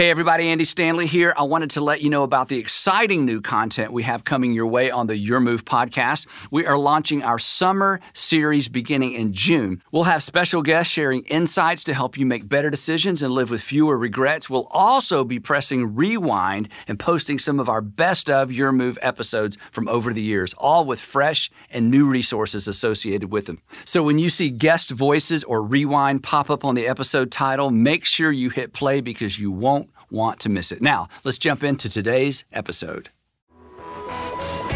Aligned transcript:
Hey, 0.00 0.08
everybody, 0.08 0.48
Andy 0.48 0.64
Stanley 0.64 1.06
here. 1.06 1.34
I 1.36 1.42
wanted 1.42 1.72
to 1.72 1.82
let 1.82 2.00
you 2.00 2.08
know 2.08 2.22
about 2.22 2.48
the 2.48 2.56
exciting 2.56 3.26
new 3.26 3.42
content 3.42 3.92
we 3.92 4.02
have 4.04 4.24
coming 4.24 4.54
your 4.54 4.66
way 4.66 4.90
on 4.90 5.08
the 5.08 5.16
Your 5.18 5.40
Move 5.40 5.66
podcast. 5.66 6.26
We 6.50 6.64
are 6.64 6.78
launching 6.78 7.22
our 7.22 7.38
summer 7.38 8.00
series 8.14 8.68
beginning 8.68 9.12
in 9.12 9.34
June. 9.34 9.82
We'll 9.92 10.04
have 10.04 10.22
special 10.22 10.62
guests 10.62 10.90
sharing 10.90 11.24
insights 11.24 11.84
to 11.84 11.92
help 11.92 12.16
you 12.16 12.24
make 12.24 12.48
better 12.48 12.70
decisions 12.70 13.22
and 13.22 13.34
live 13.34 13.50
with 13.50 13.60
fewer 13.60 13.98
regrets. 13.98 14.48
We'll 14.48 14.68
also 14.70 15.22
be 15.22 15.38
pressing 15.38 15.94
rewind 15.94 16.70
and 16.88 16.98
posting 16.98 17.38
some 17.38 17.60
of 17.60 17.68
our 17.68 17.82
best 17.82 18.30
of 18.30 18.50
Your 18.50 18.72
Move 18.72 18.98
episodes 19.02 19.58
from 19.70 19.86
over 19.86 20.14
the 20.14 20.22
years, 20.22 20.54
all 20.54 20.86
with 20.86 20.98
fresh 20.98 21.50
and 21.68 21.90
new 21.90 22.08
resources 22.08 22.66
associated 22.66 23.30
with 23.30 23.44
them. 23.44 23.60
So 23.84 24.02
when 24.02 24.18
you 24.18 24.30
see 24.30 24.48
guest 24.48 24.92
voices 24.92 25.44
or 25.44 25.62
rewind 25.62 26.22
pop 26.22 26.48
up 26.48 26.64
on 26.64 26.74
the 26.74 26.88
episode 26.88 27.30
title, 27.30 27.70
make 27.70 28.06
sure 28.06 28.32
you 28.32 28.48
hit 28.48 28.72
play 28.72 29.02
because 29.02 29.38
you 29.38 29.50
won't 29.50 29.89
want 30.10 30.40
to 30.40 30.48
miss 30.48 30.72
it. 30.72 30.82
Now, 30.82 31.06
let's 31.24 31.38
jump 31.38 31.62
into 31.62 31.88
today's 31.88 32.44
episode. 32.52 33.10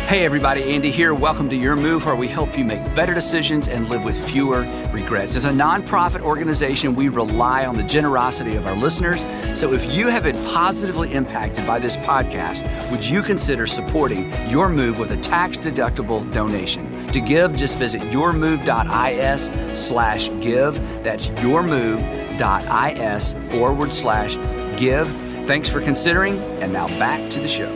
Hey 0.07 0.25
everybody, 0.27 0.63
Andy 0.65 0.91
here. 0.91 1.15
Welcome 1.15 1.49
to 1.49 1.57
Your 1.57 1.77
Move, 1.77 2.05
where 2.05 2.15
we 2.15 2.29
help 2.29 2.59
you 2.59 2.65
make 2.65 2.85
better 2.95 3.15
decisions 3.15 3.69
and 3.69 3.89
live 3.89 4.05
with 4.05 4.23
fewer 4.29 4.61
regrets. 4.93 5.35
As 5.35 5.47
a 5.47 5.51
nonprofit 5.51 6.21
organization, 6.21 6.95
we 6.95 7.09
rely 7.09 7.65
on 7.65 7.79
the 7.79 7.85
generosity 7.85 8.55
of 8.55 8.67
our 8.67 8.77
listeners. 8.77 9.25
So 9.59 9.73
if 9.73 9.87
you 9.95 10.09
have 10.09 10.25
been 10.25 10.37
positively 10.45 11.15
impacted 11.15 11.67
by 11.67 11.79
this 11.79 11.97
podcast, 11.97 12.91
would 12.91 13.03
you 13.03 13.23
consider 13.23 13.67
supporting 13.67 14.31
Your 14.49 14.69
Move 14.69 14.99
with 14.99 15.13
a 15.13 15.17
tax-deductible 15.17 16.31
donation? 16.35 17.09
To 17.09 17.21
give, 17.21 17.57
just 17.57 17.79
visit 17.79 18.03
yourmove.is 18.03 19.51
slash 19.77 20.29
give. 20.43 20.79
That's 21.03 21.29
yourmove.is 21.29 23.33
forward 23.51 23.91
slash 23.91 24.37
give. 24.77 25.09
Thanks 25.47 25.69
for 25.69 25.81
considering, 25.81 26.39
and 26.63 26.73
now 26.73 26.89
back 26.99 27.31
to 27.31 27.41
the 27.41 27.49
show. 27.49 27.71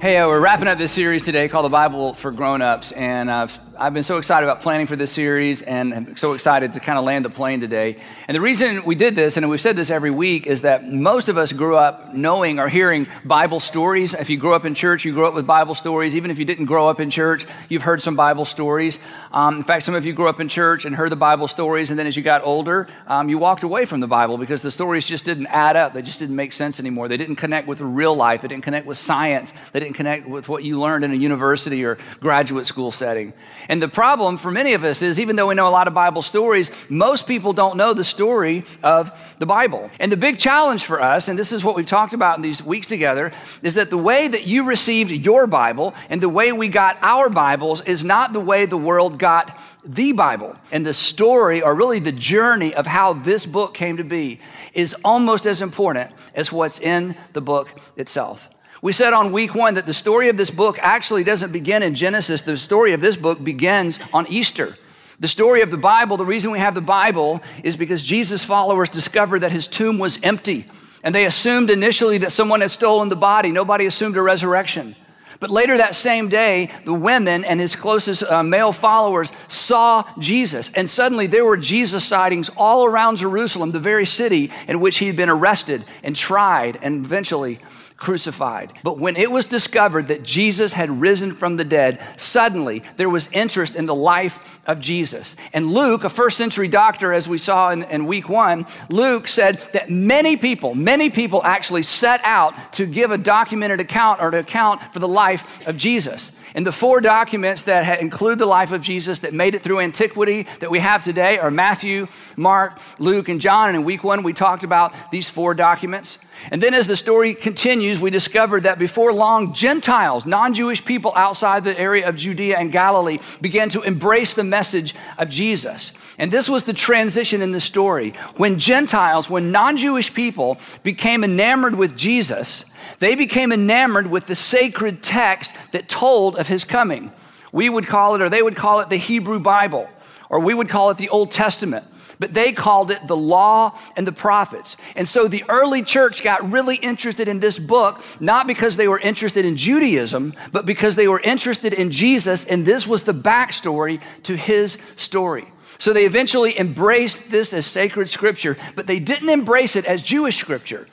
Hey, 0.00 0.18
uh, 0.18 0.26
we're 0.28 0.40
wrapping 0.40 0.68
up 0.68 0.76
this 0.76 0.92
series 0.92 1.24
today 1.24 1.48
called 1.48 1.64
The 1.64 1.70
Bible 1.70 2.12
for 2.12 2.30
Grown-Ups, 2.30 2.92
and 2.92 3.30
uh, 3.30 3.46
I've 3.76 3.94
been 3.94 4.04
so 4.04 4.18
excited 4.18 4.46
about 4.46 4.62
planning 4.62 4.86
for 4.86 4.94
this 4.94 5.10
series 5.10 5.62
and 5.62 5.92
I'm 5.92 6.16
so 6.16 6.34
excited 6.34 6.74
to 6.74 6.80
kind 6.80 6.96
of 6.96 7.04
land 7.04 7.24
the 7.24 7.30
plane 7.30 7.60
today. 7.60 7.96
And 8.28 8.34
the 8.34 8.40
reason 8.40 8.84
we 8.84 8.94
did 8.94 9.16
this, 9.16 9.36
and 9.36 9.48
we've 9.50 9.60
said 9.60 9.74
this 9.74 9.90
every 9.90 10.12
week, 10.12 10.46
is 10.46 10.62
that 10.62 10.88
most 10.88 11.28
of 11.28 11.36
us 11.36 11.52
grew 11.52 11.76
up 11.76 12.14
knowing 12.14 12.60
or 12.60 12.68
hearing 12.68 13.08
Bible 13.24 13.58
stories. 13.58 14.14
If 14.14 14.30
you 14.30 14.36
grew 14.36 14.54
up 14.54 14.64
in 14.64 14.74
church, 14.74 15.04
you 15.04 15.12
grew 15.12 15.26
up 15.26 15.34
with 15.34 15.46
Bible 15.46 15.74
stories. 15.74 16.14
Even 16.14 16.30
if 16.30 16.38
you 16.38 16.44
didn't 16.44 16.66
grow 16.66 16.88
up 16.88 17.00
in 17.00 17.10
church, 17.10 17.46
you've 17.68 17.82
heard 17.82 18.00
some 18.00 18.14
Bible 18.14 18.44
stories. 18.44 19.00
Um, 19.32 19.56
in 19.56 19.64
fact, 19.64 19.84
some 19.84 19.94
of 19.94 20.06
you 20.06 20.12
grew 20.12 20.28
up 20.28 20.38
in 20.38 20.48
church 20.48 20.84
and 20.84 20.94
heard 20.94 21.10
the 21.10 21.16
Bible 21.16 21.48
stories, 21.48 21.90
and 21.90 21.98
then 21.98 22.06
as 22.06 22.16
you 22.16 22.22
got 22.22 22.44
older, 22.44 22.86
um, 23.08 23.28
you 23.28 23.38
walked 23.38 23.64
away 23.64 23.86
from 23.86 24.00
the 24.00 24.06
Bible 24.06 24.38
because 24.38 24.62
the 24.62 24.70
stories 24.70 25.04
just 25.06 25.24
didn't 25.24 25.48
add 25.48 25.76
up. 25.76 25.94
They 25.94 26.02
just 26.02 26.20
didn't 26.20 26.36
make 26.36 26.52
sense 26.52 26.78
anymore. 26.78 27.08
They 27.08 27.16
didn't 27.16 27.36
connect 27.36 27.66
with 27.66 27.80
real 27.80 28.14
life, 28.14 28.42
they 28.42 28.48
didn't 28.48 28.64
connect 28.64 28.86
with 28.86 28.98
science, 28.98 29.52
they 29.72 29.80
didn't 29.80 29.94
connect 29.94 30.28
with 30.28 30.48
what 30.48 30.62
you 30.62 30.80
learned 30.80 31.04
in 31.04 31.10
a 31.10 31.16
university 31.16 31.84
or 31.84 31.98
graduate 32.20 32.66
school 32.66 32.92
setting. 32.92 33.32
And 33.68 33.82
the 33.82 33.88
problem 33.88 34.36
for 34.36 34.50
many 34.50 34.74
of 34.74 34.84
us 34.84 35.02
is 35.02 35.18
even 35.18 35.36
though 35.36 35.48
we 35.48 35.54
know 35.54 35.68
a 35.68 35.70
lot 35.70 35.88
of 35.88 35.94
Bible 35.94 36.22
stories, 36.22 36.70
most 36.88 37.26
people 37.26 37.52
don't 37.52 37.76
know 37.76 37.94
the 37.94 38.04
story 38.04 38.64
of 38.82 39.34
the 39.38 39.46
Bible. 39.46 39.90
And 39.98 40.12
the 40.12 40.16
big 40.16 40.38
challenge 40.38 40.84
for 40.84 41.00
us, 41.00 41.28
and 41.28 41.38
this 41.38 41.52
is 41.52 41.64
what 41.64 41.76
we've 41.76 41.86
talked 41.86 42.12
about 42.12 42.36
in 42.36 42.42
these 42.42 42.62
weeks 42.62 42.86
together, 42.86 43.32
is 43.62 43.74
that 43.74 43.90
the 43.90 43.98
way 43.98 44.28
that 44.28 44.46
you 44.46 44.64
received 44.64 45.10
your 45.10 45.46
Bible 45.46 45.94
and 46.10 46.22
the 46.22 46.28
way 46.28 46.52
we 46.52 46.68
got 46.68 46.98
our 47.02 47.28
Bibles 47.28 47.80
is 47.82 48.04
not 48.04 48.32
the 48.32 48.40
way 48.40 48.66
the 48.66 48.76
world 48.76 49.18
got 49.18 49.58
the 49.84 50.12
Bible. 50.12 50.56
And 50.72 50.84
the 50.84 50.94
story, 50.94 51.62
or 51.62 51.74
really 51.74 51.98
the 51.98 52.12
journey 52.12 52.74
of 52.74 52.86
how 52.86 53.12
this 53.12 53.46
book 53.46 53.74
came 53.74 53.96
to 53.98 54.04
be, 54.04 54.40
is 54.72 54.94
almost 55.04 55.46
as 55.46 55.62
important 55.62 56.10
as 56.34 56.52
what's 56.52 56.78
in 56.78 57.16
the 57.32 57.40
book 57.40 57.78
itself. 57.96 58.48
We 58.84 58.92
said 58.92 59.14
on 59.14 59.32
week 59.32 59.54
one 59.54 59.74
that 59.74 59.86
the 59.86 59.94
story 59.94 60.28
of 60.28 60.36
this 60.36 60.50
book 60.50 60.78
actually 60.78 61.24
doesn't 61.24 61.52
begin 61.52 61.82
in 61.82 61.94
Genesis. 61.94 62.42
The 62.42 62.58
story 62.58 62.92
of 62.92 63.00
this 63.00 63.16
book 63.16 63.42
begins 63.42 63.98
on 64.12 64.26
Easter. 64.26 64.76
The 65.18 65.26
story 65.26 65.62
of 65.62 65.70
the 65.70 65.78
Bible, 65.78 66.18
the 66.18 66.26
reason 66.26 66.50
we 66.50 66.58
have 66.58 66.74
the 66.74 66.82
Bible 66.82 67.40
is 67.62 67.78
because 67.78 68.04
Jesus' 68.04 68.44
followers 68.44 68.90
discovered 68.90 69.38
that 69.38 69.52
his 69.52 69.68
tomb 69.68 69.96
was 69.96 70.18
empty. 70.22 70.66
And 71.02 71.14
they 71.14 71.24
assumed 71.24 71.70
initially 71.70 72.18
that 72.18 72.32
someone 72.32 72.60
had 72.60 72.70
stolen 72.70 73.08
the 73.08 73.16
body. 73.16 73.52
Nobody 73.52 73.86
assumed 73.86 74.18
a 74.18 74.22
resurrection. 74.22 74.96
But 75.40 75.48
later 75.48 75.78
that 75.78 75.94
same 75.94 76.28
day, 76.28 76.70
the 76.84 76.92
women 76.92 77.42
and 77.42 77.58
his 77.58 77.76
closest 77.76 78.22
uh, 78.22 78.42
male 78.42 78.72
followers 78.72 79.32
saw 79.48 80.04
Jesus. 80.18 80.70
And 80.74 80.90
suddenly 80.90 81.26
there 81.26 81.46
were 81.46 81.56
Jesus 81.56 82.04
sightings 82.04 82.50
all 82.54 82.84
around 82.84 83.16
Jerusalem, 83.16 83.70
the 83.70 83.80
very 83.80 84.04
city 84.04 84.52
in 84.68 84.78
which 84.80 84.98
he 84.98 85.06
had 85.06 85.16
been 85.16 85.30
arrested 85.30 85.86
and 86.02 86.14
tried 86.14 86.78
and 86.82 87.02
eventually 87.02 87.60
crucified. 87.96 88.72
But 88.82 88.98
when 88.98 89.16
it 89.16 89.30
was 89.30 89.44
discovered 89.44 90.08
that 90.08 90.22
Jesus 90.22 90.72
had 90.72 91.00
risen 91.00 91.32
from 91.32 91.56
the 91.56 91.64
dead, 91.64 92.00
suddenly 92.16 92.82
there 92.96 93.08
was 93.08 93.28
interest 93.32 93.76
in 93.76 93.86
the 93.86 93.94
life 93.94 94.60
of 94.66 94.80
Jesus. 94.80 95.36
And 95.52 95.72
Luke, 95.72 96.02
a 96.04 96.08
first 96.08 96.36
century 96.36 96.68
doctor, 96.68 97.12
as 97.12 97.28
we 97.28 97.38
saw 97.38 97.70
in, 97.70 97.84
in 97.84 98.06
week 98.06 98.28
one, 98.28 98.66
Luke 98.90 99.28
said 99.28 99.58
that 99.72 99.90
many 99.90 100.36
people, 100.36 100.74
many 100.74 101.08
people 101.08 101.42
actually 101.44 101.84
set 101.84 102.20
out 102.24 102.72
to 102.74 102.84
give 102.84 103.10
a 103.10 103.18
documented 103.18 103.80
account 103.80 104.20
or 104.20 104.30
to 104.32 104.38
account 104.38 104.82
for 104.92 104.98
the 104.98 105.08
life 105.08 105.66
of 105.66 105.76
Jesus. 105.76 106.32
And 106.56 106.66
the 106.66 106.72
four 106.72 107.00
documents 107.00 107.62
that 107.62 108.00
include 108.00 108.38
the 108.38 108.46
life 108.46 108.70
of 108.70 108.80
Jesus 108.80 109.20
that 109.20 109.32
made 109.32 109.54
it 109.54 109.62
through 109.62 109.80
antiquity 109.80 110.46
that 110.60 110.70
we 110.70 110.78
have 110.78 111.02
today 111.02 111.38
are 111.38 111.50
Matthew, 111.50 112.06
Mark, 112.36 112.78
Luke, 112.98 113.28
and 113.28 113.40
John. 113.40 113.68
And 113.68 113.78
in 113.78 113.84
week 113.84 114.04
one, 114.04 114.22
we 114.22 114.32
talked 114.32 114.62
about 114.62 114.94
these 115.10 115.28
four 115.28 115.54
documents. 115.54 116.18
And 116.50 116.62
then 116.62 116.74
as 116.74 116.86
the 116.86 116.96
story 116.96 117.34
continues, 117.34 118.00
we 118.00 118.10
discovered 118.10 118.64
that 118.64 118.78
before 118.78 119.12
long, 119.12 119.54
Gentiles, 119.54 120.26
non 120.26 120.54
Jewish 120.54 120.84
people 120.84 121.12
outside 121.14 121.64
the 121.64 121.78
area 121.78 122.08
of 122.08 122.16
Judea 122.16 122.58
and 122.58 122.70
Galilee, 122.70 123.18
began 123.40 123.68
to 123.70 123.82
embrace 123.82 124.34
the 124.34 124.44
message 124.44 124.94
of 125.18 125.28
Jesus. 125.28 125.92
And 126.18 126.30
this 126.30 126.48
was 126.48 126.64
the 126.64 126.72
transition 126.72 127.42
in 127.42 127.52
the 127.52 127.60
story. 127.60 128.14
When 128.36 128.58
Gentiles, 128.58 129.30
when 129.30 129.52
non 129.52 129.76
Jewish 129.76 130.12
people 130.12 130.58
became 130.82 131.24
enamored 131.24 131.74
with 131.74 131.96
Jesus, 131.96 132.64
they 132.98 133.14
became 133.14 133.52
enamored 133.52 134.06
with 134.06 134.26
the 134.26 134.34
sacred 134.34 135.02
text 135.02 135.54
that 135.72 135.88
told 135.88 136.36
of 136.36 136.48
his 136.48 136.64
coming. 136.64 137.12
We 137.52 137.68
would 137.68 137.86
call 137.86 138.14
it, 138.14 138.22
or 138.22 138.28
they 138.28 138.42
would 138.42 138.56
call 138.56 138.80
it, 138.80 138.90
the 138.90 138.96
Hebrew 138.96 139.38
Bible, 139.38 139.88
or 140.28 140.40
we 140.40 140.54
would 140.54 140.68
call 140.68 140.90
it 140.90 140.98
the 140.98 141.08
Old 141.08 141.30
Testament. 141.30 141.84
But 142.18 142.34
they 142.34 142.52
called 142.52 142.90
it 142.90 143.06
the 143.06 143.16
law 143.16 143.78
and 143.96 144.06
the 144.06 144.12
prophets. 144.12 144.76
And 144.96 145.08
so 145.08 145.28
the 145.28 145.44
early 145.48 145.82
church 145.82 146.22
got 146.22 146.50
really 146.50 146.76
interested 146.76 147.28
in 147.28 147.40
this 147.40 147.58
book, 147.58 148.02
not 148.20 148.46
because 148.46 148.76
they 148.76 148.88
were 148.88 149.00
interested 149.00 149.44
in 149.44 149.56
Judaism, 149.56 150.34
but 150.52 150.66
because 150.66 150.94
they 150.94 151.08
were 151.08 151.20
interested 151.20 151.72
in 151.72 151.90
Jesus, 151.90 152.44
and 152.44 152.64
this 152.64 152.86
was 152.86 153.02
the 153.02 153.14
backstory 153.14 154.00
to 154.24 154.36
his 154.36 154.78
story. 154.96 155.46
So 155.78 155.92
they 155.92 156.04
eventually 156.04 156.58
embraced 156.58 157.30
this 157.30 157.52
as 157.52 157.66
sacred 157.66 158.08
scripture, 158.08 158.56
but 158.76 158.86
they 158.86 159.00
didn't 159.00 159.28
embrace 159.28 159.76
it 159.76 159.84
as 159.84 160.02
Jewish 160.02 160.36
scripture. 160.36 160.86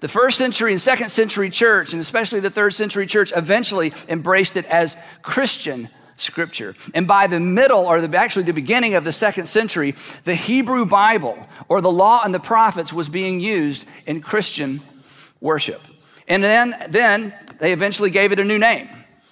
The 0.00 0.08
first 0.08 0.36
century 0.36 0.72
and 0.72 0.80
second 0.80 1.10
century 1.10 1.48
church, 1.48 1.92
and 1.92 2.00
especially 2.00 2.40
the 2.40 2.50
third 2.50 2.74
century 2.74 3.06
church, 3.06 3.32
eventually 3.36 3.92
embraced 4.08 4.56
it 4.56 4.64
as 4.64 4.96
Christian 5.22 5.88
scripture. 6.22 6.74
And 6.94 7.06
by 7.06 7.26
the 7.26 7.40
middle, 7.40 7.86
or 7.86 8.00
the, 8.00 8.16
actually 8.16 8.44
the 8.44 8.52
beginning 8.52 8.94
of 8.94 9.04
the 9.04 9.12
second 9.12 9.46
century, 9.46 9.94
the 10.24 10.34
Hebrew 10.34 10.86
Bible, 10.86 11.38
or 11.68 11.80
the 11.80 11.90
law 11.90 12.22
and 12.24 12.32
the 12.34 12.40
prophets, 12.40 12.92
was 12.92 13.08
being 13.08 13.40
used 13.40 13.84
in 14.06 14.20
Christian 14.20 14.80
worship. 15.40 15.82
And 16.28 16.42
then, 16.42 16.74
then 16.88 17.34
they 17.58 17.72
eventually 17.72 18.10
gave 18.10 18.32
it 18.32 18.38
a 18.38 18.44
new 18.44 18.58
name. 18.58 18.88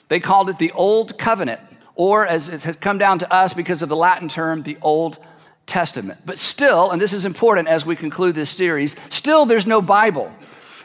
They 0.08 0.20
called 0.20 0.50
it 0.50 0.58
the 0.58 0.72
Old 0.72 1.18
Covenant, 1.18 1.60
or 1.94 2.26
as 2.26 2.48
it 2.48 2.64
has 2.64 2.76
come 2.76 2.98
down 2.98 3.20
to 3.20 3.32
us 3.32 3.54
because 3.54 3.82
of 3.82 3.88
the 3.88 3.96
Latin 3.96 4.28
term, 4.28 4.62
the 4.62 4.76
Old 4.82 5.18
Testament. 5.66 6.18
But 6.26 6.38
still, 6.38 6.90
and 6.90 7.00
this 7.00 7.12
is 7.12 7.24
important 7.24 7.68
as 7.68 7.86
we 7.86 7.94
conclude 7.94 8.34
this 8.34 8.50
series, 8.50 8.97
still 9.09 9.47
there's 9.47 9.66
no 9.66 9.80
Bible. 9.80 10.32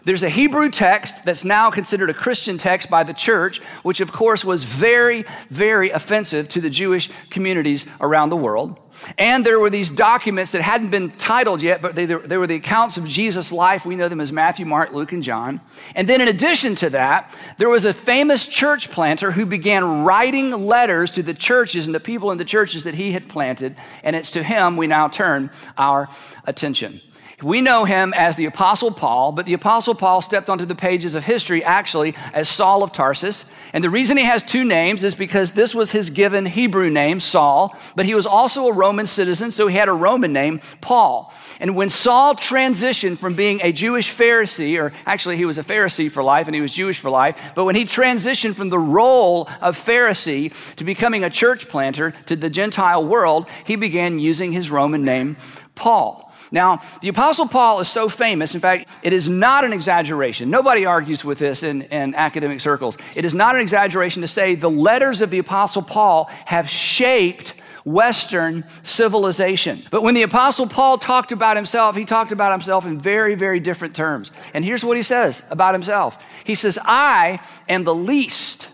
There's 0.05 0.21
a 0.21 0.29
Hebrew 0.29 0.69
text 0.69 1.25
that's 1.25 1.43
now 1.43 1.71
considered 1.71 2.11
a 2.11 2.13
Christian 2.13 2.59
text 2.59 2.91
by 2.91 3.03
the 3.03 3.13
church, 3.13 3.59
which 3.81 4.01
of 4.01 4.11
course 4.11 4.45
was 4.45 4.63
very, 4.63 5.25
very 5.49 5.89
offensive 5.89 6.47
to 6.49 6.61
the 6.61 6.69
Jewish 6.69 7.09
communities 7.31 7.87
around 7.99 8.29
the 8.29 8.37
world. 8.37 8.79
And 9.17 9.45
there 9.45 9.59
were 9.59 9.71
these 9.71 9.89
documents 9.89 10.51
that 10.51 10.61
hadn't 10.61 10.91
been 10.91 11.09
titled 11.09 11.61
yet, 11.61 11.81
but 11.81 11.95
they, 11.95 12.05
they 12.05 12.37
were 12.37 12.47
the 12.47 12.55
accounts 12.55 12.97
of 12.97 13.07
Jesus' 13.07 13.51
life. 13.51 13.85
We 13.85 13.95
know 13.95 14.07
them 14.07 14.21
as 14.21 14.31
Matthew, 14.31 14.65
Mark, 14.65 14.93
Luke, 14.93 15.11
and 15.11 15.23
John. 15.23 15.59
And 15.95 16.07
then, 16.07 16.21
in 16.21 16.27
addition 16.27 16.75
to 16.75 16.91
that, 16.91 17.35
there 17.57 17.67
was 17.67 17.83
a 17.83 17.93
famous 17.93 18.47
church 18.47 18.91
planter 18.91 19.31
who 19.31 19.45
began 19.45 20.03
writing 20.03 20.51
letters 20.51 21.11
to 21.11 21.23
the 21.23 21.33
churches 21.33 21.87
and 21.87 21.95
the 21.95 21.99
people 21.99 22.31
in 22.31 22.37
the 22.37 22.45
churches 22.45 22.83
that 22.83 22.95
he 22.95 23.11
had 23.11 23.27
planted. 23.27 23.75
And 24.03 24.15
it's 24.15 24.31
to 24.31 24.43
him 24.43 24.77
we 24.77 24.87
now 24.87 25.07
turn 25.07 25.49
our 25.77 26.07
attention. 26.45 27.01
We 27.43 27.59
know 27.59 27.83
him 27.83 28.13
as 28.15 28.37
the 28.37 28.45
Apostle 28.45 28.91
Paul, 28.91 29.33
but 29.33 29.45
the 29.45 29.53
Apostle 29.53 29.93
Paul 29.93 30.21
stepped 30.21 30.49
onto 30.49 30.65
the 30.65 30.73
pages 30.73 31.15
of 31.15 31.25
history 31.25 31.63
actually 31.65 32.15
as 32.33 32.47
Saul 32.47 32.81
of 32.81 32.93
Tarsus. 32.93 33.43
And 33.73 33.83
the 33.83 33.89
reason 33.89 34.15
he 34.15 34.23
has 34.23 34.41
two 34.41 34.63
names 34.63 35.03
is 35.03 35.15
because 35.15 35.51
this 35.51 35.75
was 35.75 35.91
his 35.91 36.09
given 36.09 36.45
Hebrew 36.45 36.89
name, 36.89 37.19
Saul, 37.19 37.75
but 37.95 38.05
he 38.05 38.15
was 38.15 38.25
also 38.25 38.67
a 38.67 38.73
Roman 38.73 39.05
citizen, 39.05 39.51
so 39.51 39.67
he 39.67 39.75
had 39.75 39.89
a 39.89 39.93
Roman 39.93 40.31
name, 40.31 40.61
Paul. 40.79 41.33
And 41.59 41.75
when 41.75 41.89
Saul 41.89 42.35
transitioned 42.35 43.17
from 43.17 43.33
being 43.33 43.59
a 43.61 43.73
Jewish 43.73 44.09
Pharisee, 44.09 44.81
or 44.81 44.93
actually 45.05 45.35
he 45.35 45.45
was 45.45 45.57
a 45.57 45.63
Pharisee 45.63 46.09
for 46.09 46.23
life 46.23 46.47
and 46.47 46.55
he 46.55 46.61
was 46.61 46.73
Jewish 46.73 46.99
for 46.99 47.09
life, 47.09 47.51
but 47.53 47.65
when 47.65 47.75
he 47.75 47.83
transitioned 47.83 48.55
from 48.55 48.69
the 48.69 48.79
role 48.79 49.49
of 49.59 49.77
Pharisee 49.77 50.53
to 50.77 50.85
becoming 50.85 51.25
a 51.25 51.29
church 51.29 51.67
planter 51.67 52.11
to 52.27 52.37
the 52.37 52.49
Gentile 52.49 53.05
world, 53.05 53.45
he 53.65 53.75
began 53.75 54.19
using 54.19 54.53
his 54.53 54.71
Roman 54.71 55.03
name, 55.03 55.35
Paul. 55.75 56.24
Now, 56.55 56.79
the 57.01 57.09
Apostle 57.09 57.49
Paul 57.49 57.81
is 57.81 57.89
so 57.89 58.07
famous. 58.07 58.55
In 58.55 58.61
fact, 58.61 58.87
it 59.03 59.11
is 59.11 59.27
not 59.27 59.65
an 59.65 59.73
exaggeration. 59.73 60.49
Nobody 60.49 60.85
argues 60.85 61.25
with 61.25 61.37
this 61.37 61.63
in, 61.63 61.81
in, 61.81 62.15
academic 62.15 62.61
circles. 62.61 62.97
It 63.13 63.25
is 63.25 63.35
not 63.35 63.55
an 63.55 63.61
exaggeration 63.61 64.21
to 64.21 64.27
say 64.29 64.55
the 64.55 64.69
letters 64.69 65.21
of 65.21 65.31
the 65.31 65.39
Apostle 65.39 65.81
Paul 65.81 66.29
have 66.45 66.69
shaped 66.69 67.55
Western 67.83 68.63
civilization. 68.83 69.83
But 69.91 70.01
when 70.01 70.13
the 70.13 70.23
Apostle 70.23 70.65
Paul 70.65 70.97
talked 70.97 71.33
about 71.33 71.57
himself, 71.57 71.97
he 71.97 72.05
talked 72.05 72.31
about 72.31 72.53
himself 72.53 72.85
in 72.85 73.01
very, 73.01 73.35
very 73.35 73.59
different 73.59 73.93
terms. 73.93 74.31
And 74.53 74.63
here's 74.63 74.83
what 74.85 74.95
he 74.95 75.03
says 75.03 75.43
about 75.49 75.75
himself 75.75 76.17
He 76.45 76.55
says, 76.55 76.79
I 76.81 77.41
am 77.67 77.83
the 77.83 77.93
least 77.93 78.69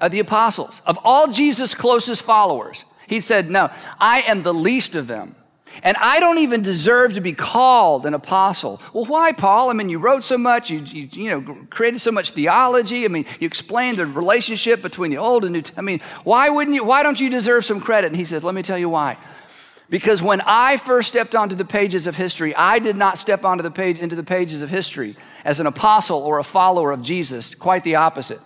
of 0.00 0.10
the 0.10 0.18
apostles, 0.18 0.82
of 0.84 0.98
all 1.04 1.30
Jesus' 1.30 1.74
closest 1.74 2.22
followers. 2.24 2.84
He 3.06 3.20
said, 3.20 3.48
No, 3.48 3.70
I 4.00 4.22
am 4.22 4.42
the 4.42 4.52
least 4.52 4.96
of 4.96 5.06
them. 5.06 5.36
And 5.82 5.96
I 5.96 6.20
don't 6.20 6.38
even 6.38 6.62
deserve 6.62 7.14
to 7.14 7.20
be 7.20 7.32
called 7.32 8.04
an 8.04 8.14
apostle. 8.14 8.80
Well, 8.92 9.06
why, 9.06 9.32
Paul? 9.32 9.70
I 9.70 9.72
mean, 9.72 9.88
you 9.88 9.98
wrote 9.98 10.22
so 10.22 10.36
much, 10.36 10.70
you, 10.70 10.80
you, 10.80 11.08
you 11.12 11.30
know, 11.30 11.56
created 11.70 12.00
so 12.00 12.12
much 12.12 12.32
theology. 12.32 13.04
I 13.04 13.08
mean, 13.08 13.24
you 13.38 13.46
explained 13.46 13.98
the 13.98 14.06
relationship 14.06 14.82
between 14.82 15.10
the 15.10 15.18
Old 15.18 15.44
and 15.44 15.52
New. 15.52 15.62
I 15.76 15.80
mean, 15.80 16.00
why 16.24 16.50
wouldn't 16.50 16.74
you, 16.74 16.84
why 16.84 17.02
don't 17.02 17.18
you 17.20 17.30
deserve 17.30 17.64
some 17.64 17.80
credit? 17.80 18.08
And 18.08 18.16
he 18.16 18.24
said, 18.24 18.44
let 18.44 18.54
me 18.54 18.62
tell 18.62 18.78
you 18.78 18.88
why. 18.88 19.16
Because 19.88 20.22
when 20.22 20.40
I 20.42 20.76
first 20.76 21.08
stepped 21.08 21.34
onto 21.34 21.56
the 21.56 21.64
pages 21.64 22.06
of 22.06 22.16
history, 22.16 22.54
I 22.54 22.78
did 22.78 22.96
not 22.96 23.18
step 23.18 23.44
onto 23.44 23.62
the 23.62 23.72
page, 23.72 23.98
into 23.98 24.14
the 24.14 24.22
pages 24.22 24.62
of 24.62 24.70
history 24.70 25.16
as 25.44 25.58
an 25.58 25.66
apostle 25.66 26.20
or 26.20 26.38
a 26.38 26.44
follower 26.44 26.92
of 26.92 27.02
Jesus, 27.02 27.54
quite 27.54 27.82
the 27.82 27.96
opposite. 27.96 28.40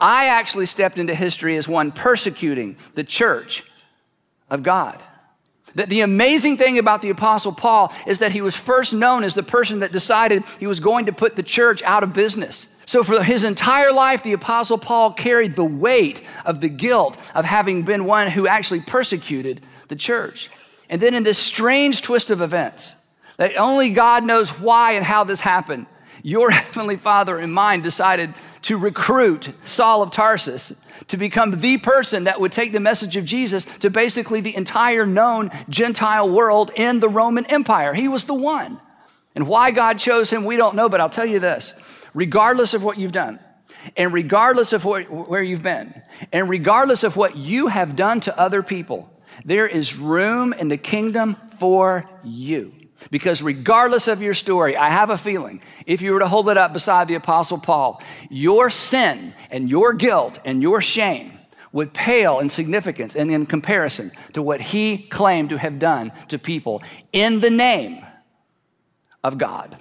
I 0.00 0.26
actually 0.26 0.64
stepped 0.66 0.98
into 0.98 1.14
history 1.14 1.56
as 1.56 1.68
one 1.68 1.92
persecuting 1.92 2.76
the 2.94 3.04
church 3.04 3.62
of 4.48 4.62
God. 4.62 5.02
The, 5.74 5.86
the 5.86 6.00
amazing 6.00 6.56
thing 6.56 6.78
about 6.78 7.02
the 7.02 7.10
Apostle 7.10 7.52
Paul 7.52 7.92
is 8.06 8.18
that 8.18 8.32
he 8.32 8.42
was 8.42 8.56
first 8.56 8.92
known 8.92 9.24
as 9.24 9.34
the 9.34 9.42
person 9.42 9.80
that 9.80 9.92
decided 9.92 10.44
he 10.58 10.66
was 10.66 10.80
going 10.80 11.06
to 11.06 11.12
put 11.12 11.36
the 11.36 11.42
church 11.42 11.82
out 11.82 12.02
of 12.02 12.12
business. 12.12 12.66
So, 12.86 13.04
for 13.04 13.22
his 13.22 13.44
entire 13.44 13.92
life, 13.92 14.24
the 14.24 14.32
Apostle 14.32 14.76
Paul 14.76 15.12
carried 15.12 15.54
the 15.54 15.64
weight 15.64 16.22
of 16.44 16.60
the 16.60 16.68
guilt 16.68 17.16
of 17.36 17.44
having 17.44 17.84
been 17.84 18.04
one 18.04 18.28
who 18.28 18.48
actually 18.48 18.80
persecuted 18.80 19.60
the 19.86 19.94
church. 19.94 20.50
And 20.88 21.00
then, 21.00 21.14
in 21.14 21.22
this 21.22 21.38
strange 21.38 22.02
twist 22.02 22.32
of 22.32 22.40
events, 22.40 22.96
that 23.36 23.56
only 23.56 23.92
God 23.92 24.24
knows 24.24 24.58
why 24.58 24.92
and 24.92 25.04
how 25.04 25.22
this 25.22 25.40
happened, 25.40 25.86
your 26.24 26.50
heavenly 26.50 26.96
Father 26.96 27.38
and 27.38 27.54
mine 27.54 27.80
decided 27.80 28.34
to 28.62 28.76
recruit 28.76 29.52
Saul 29.64 30.02
of 30.02 30.10
Tarsus 30.10 30.72
to 31.08 31.16
become 31.16 31.60
the 31.60 31.78
person 31.78 32.24
that 32.24 32.40
would 32.40 32.52
take 32.52 32.72
the 32.72 32.80
message 32.80 33.16
of 33.16 33.24
Jesus 33.24 33.64
to 33.80 33.90
basically 33.90 34.40
the 34.40 34.54
entire 34.54 35.06
known 35.06 35.50
Gentile 35.68 36.28
world 36.28 36.70
in 36.74 37.00
the 37.00 37.08
Roman 37.08 37.46
Empire. 37.46 37.94
He 37.94 38.08
was 38.08 38.24
the 38.24 38.34
one. 38.34 38.80
And 39.34 39.46
why 39.46 39.70
God 39.70 39.98
chose 39.98 40.30
him, 40.30 40.44
we 40.44 40.56
don't 40.56 40.74
know, 40.74 40.88
but 40.88 41.00
I'll 41.00 41.08
tell 41.10 41.26
you 41.26 41.38
this 41.38 41.74
regardless 42.12 42.74
of 42.74 42.82
what 42.82 42.98
you've 42.98 43.12
done, 43.12 43.38
and 43.96 44.12
regardless 44.12 44.72
of 44.72 44.84
what, 44.84 45.10
where 45.10 45.42
you've 45.42 45.62
been, 45.62 46.02
and 46.32 46.48
regardless 46.48 47.04
of 47.04 47.16
what 47.16 47.36
you 47.36 47.68
have 47.68 47.96
done 47.96 48.20
to 48.20 48.38
other 48.38 48.62
people, 48.62 49.08
there 49.44 49.66
is 49.66 49.96
room 49.96 50.52
in 50.52 50.68
the 50.68 50.76
kingdom 50.76 51.36
for 51.58 52.08
you. 52.24 52.74
Because 53.10 53.42
regardless 53.42 54.08
of 54.08 54.22
your 54.22 54.34
story, 54.34 54.76
I 54.76 54.90
have 54.90 55.10
a 55.10 55.16
feeling 55.16 55.62
if 55.86 56.02
you 56.02 56.12
were 56.12 56.20
to 56.20 56.28
hold 56.28 56.48
it 56.48 56.58
up 56.58 56.72
beside 56.72 57.08
the 57.08 57.14
Apostle 57.14 57.58
Paul, 57.58 58.02
your 58.28 58.70
sin 58.70 59.34
and 59.50 59.70
your 59.70 59.92
guilt 59.92 60.38
and 60.44 60.62
your 60.62 60.80
shame 60.80 61.32
would 61.72 61.94
pale 61.94 62.40
in 62.40 62.50
significance 62.50 63.14
and 63.14 63.30
in 63.30 63.46
comparison 63.46 64.10
to 64.32 64.42
what 64.42 64.60
he 64.60 64.98
claimed 64.98 65.50
to 65.50 65.58
have 65.58 65.78
done 65.78 66.12
to 66.28 66.38
people 66.38 66.82
in 67.12 67.40
the 67.40 67.50
name 67.50 68.04
of 69.22 69.38
God. 69.38 69.76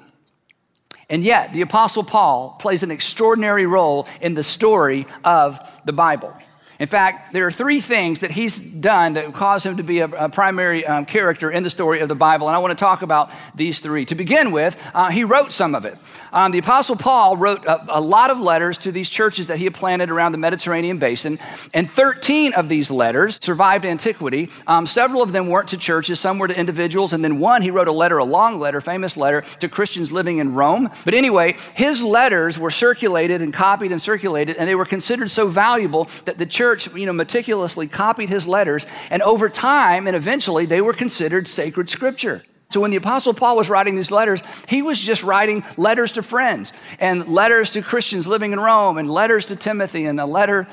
And 1.10 1.24
yet, 1.24 1.54
the 1.54 1.62
Apostle 1.62 2.04
Paul 2.04 2.56
plays 2.60 2.83
an 2.83 2.92
extraordinary 2.92 3.66
role 3.66 4.07
in 4.21 4.36
the 4.36 4.44
story 4.44 5.07
of 5.24 5.60
the 5.83 5.94
Bible. 5.94 6.33
In 6.80 6.88
fact, 6.88 7.34
there 7.34 7.46
are 7.46 7.52
three 7.52 7.81
things 7.81 8.20
that 8.20 8.31
he's 8.31 8.58
done 8.58 9.14
that 9.14 9.34
cause 9.34 9.66
him 9.66 9.76
to 9.78 9.84
be 9.84 10.00
a, 10.00 10.06
a 10.06 10.30
primary 10.30 10.86
um, 10.86 11.06
character 11.06 11.52
in 11.52 11.62
the 11.62 11.70
story 11.70 12.00
of 12.00 12.08
the 12.08 12.16
Bible, 12.16 12.48
and 12.48 12.56
I 12.56 12.60
want 12.60 12.72
to 12.72 12.81
talk 12.81 13.02
about 13.02 13.31
these 13.54 13.81
three. 13.81 14.06
To 14.06 14.16
begin 14.16 14.52
with, 14.52 14.81
uh, 14.94 15.10
he 15.10 15.26
wrote 15.26 15.52
some 15.52 15.76
of 15.76 15.84
it. 15.84 15.98
Um, 16.31 16.54
the 16.54 16.60
Apostle 16.60 16.96
Paul 16.96 17.36
wrote 17.36 17.66
a, 17.66 17.98
a, 17.98 18.00
lot 18.00 18.30
of 18.30 18.40
letters 18.40 18.78
to 18.80 18.94
these 18.94 19.10
churches 19.10 19.48
that 19.48 19.58
he 19.58 19.66
had 19.66 19.74
planted 19.74 20.10
around 20.10 20.31
the 20.31 20.38
Mediterranean 20.38 21.00
basin, 21.00 21.38
and 21.74 21.90
13 21.90 22.54
of 22.54 22.70
these 22.70 22.90
letters 22.90 23.40
survived 23.42 23.84
antiquity. 23.86 24.50
Um, 24.66 24.88
several 24.88 25.22
of 25.22 25.34
them 25.34 25.48
weren't 25.48 25.68
to 25.70 25.78
churches, 25.78 26.18
some 26.18 26.40
were 26.40 26.48
to 26.48 26.58
individuals, 26.58 27.12
and 27.12 27.26
then 27.26 27.40
one, 27.40 27.62
he 27.62 27.72
wrote 27.72 27.90
a 27.90 27.92
letter, 27.92 28.20
a 28.20 28.24
long 28.24 28.58
letter, 28.58 28.80
famous 28.80 29.18
letter, 29.18 29.42
to 29.60 29.68
Christians 29.68 30.14
living 30.14 30.38
in 30.38 30.54
Rome. 30.54 30.90
But 31.04 31.14
anyway, 31.14 31.58
his 31.74 32.02
letters 32.02 32.58
were 32.58 32.72
circulated 32.72 33.42
and 33.42 33.54
copied 33.54 33.92
and 33.92 34.02
circulated, 34.02 34.56
and 34.56 34.70
they 34.70 34.76
were 34.76 34.86
considered 34.86 35.30
so 35.30 35.50
valuable 35.50 36.08
that 36.24 36.38
the 36.38 36.46
church 36.46 36.69
church, 36.69 36.94
you 36.94 37.06
know, 37.06 37.13
meticulously 37.13 37.88
copied 37.88 38.30
his 38.30 38.48
letters, 38.48 38.86
and 39.10 39.21
over 39.24 39.50
time 39.50 40.06
and 40.06 40.16
eventually 40.16 40.66
they 40.66 40.81
were 40.81 40.94
considered 40.94 41.48
sacred 41.48 41.89
scripture. 41.89 42.44
So 42.69 42.80
when 42.80 42.92
the 42.92 42.98
Apostle 42.98 43.33
Paul 43.33 43.57
was 43.57 43.69
writing 43.69 43.95
these 43.95 44.12
letters, 44.12 44.42
he 44.68 44.83
was 44.83 45.00
just 45.00 45.24
writing 45.24 45.63
letters 45.77 46.12
to 46.12 46.21
friends 46.21 46.71
and 47.00 47.27
letters 47.27 47.71
to 47.71 47.81
Christians 47.81 48.27
living 48.27 48.51
in 48.51 48.60
Rome 48.60 49.00
and 49.00 49.10
letters 49.10 49.45
to 49.45 49.56
Timothy 49.56 50.06
and 50.06 50.19
a 50.19 50.27
letter 50.27 50.68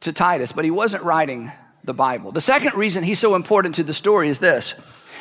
to 0.00 0.12
Titus, 0.12 0.52
but 0.52 0.66
he 0.66 0.70
wasn't 0.70 1.02
writing 1.04 1.50
the 1.84 1.94
Bible. 1.94 2.32
The 2.32 2.42
second 2.42 2.74
reason 2.74 3.02
he's 3.02 3.18
so 3.18 3.34
important 3.34 3.76
to 3.76 3.82
the 3.82 3.94
story 3.94 4.28
is 4.28 4.38
this 4.38 4.74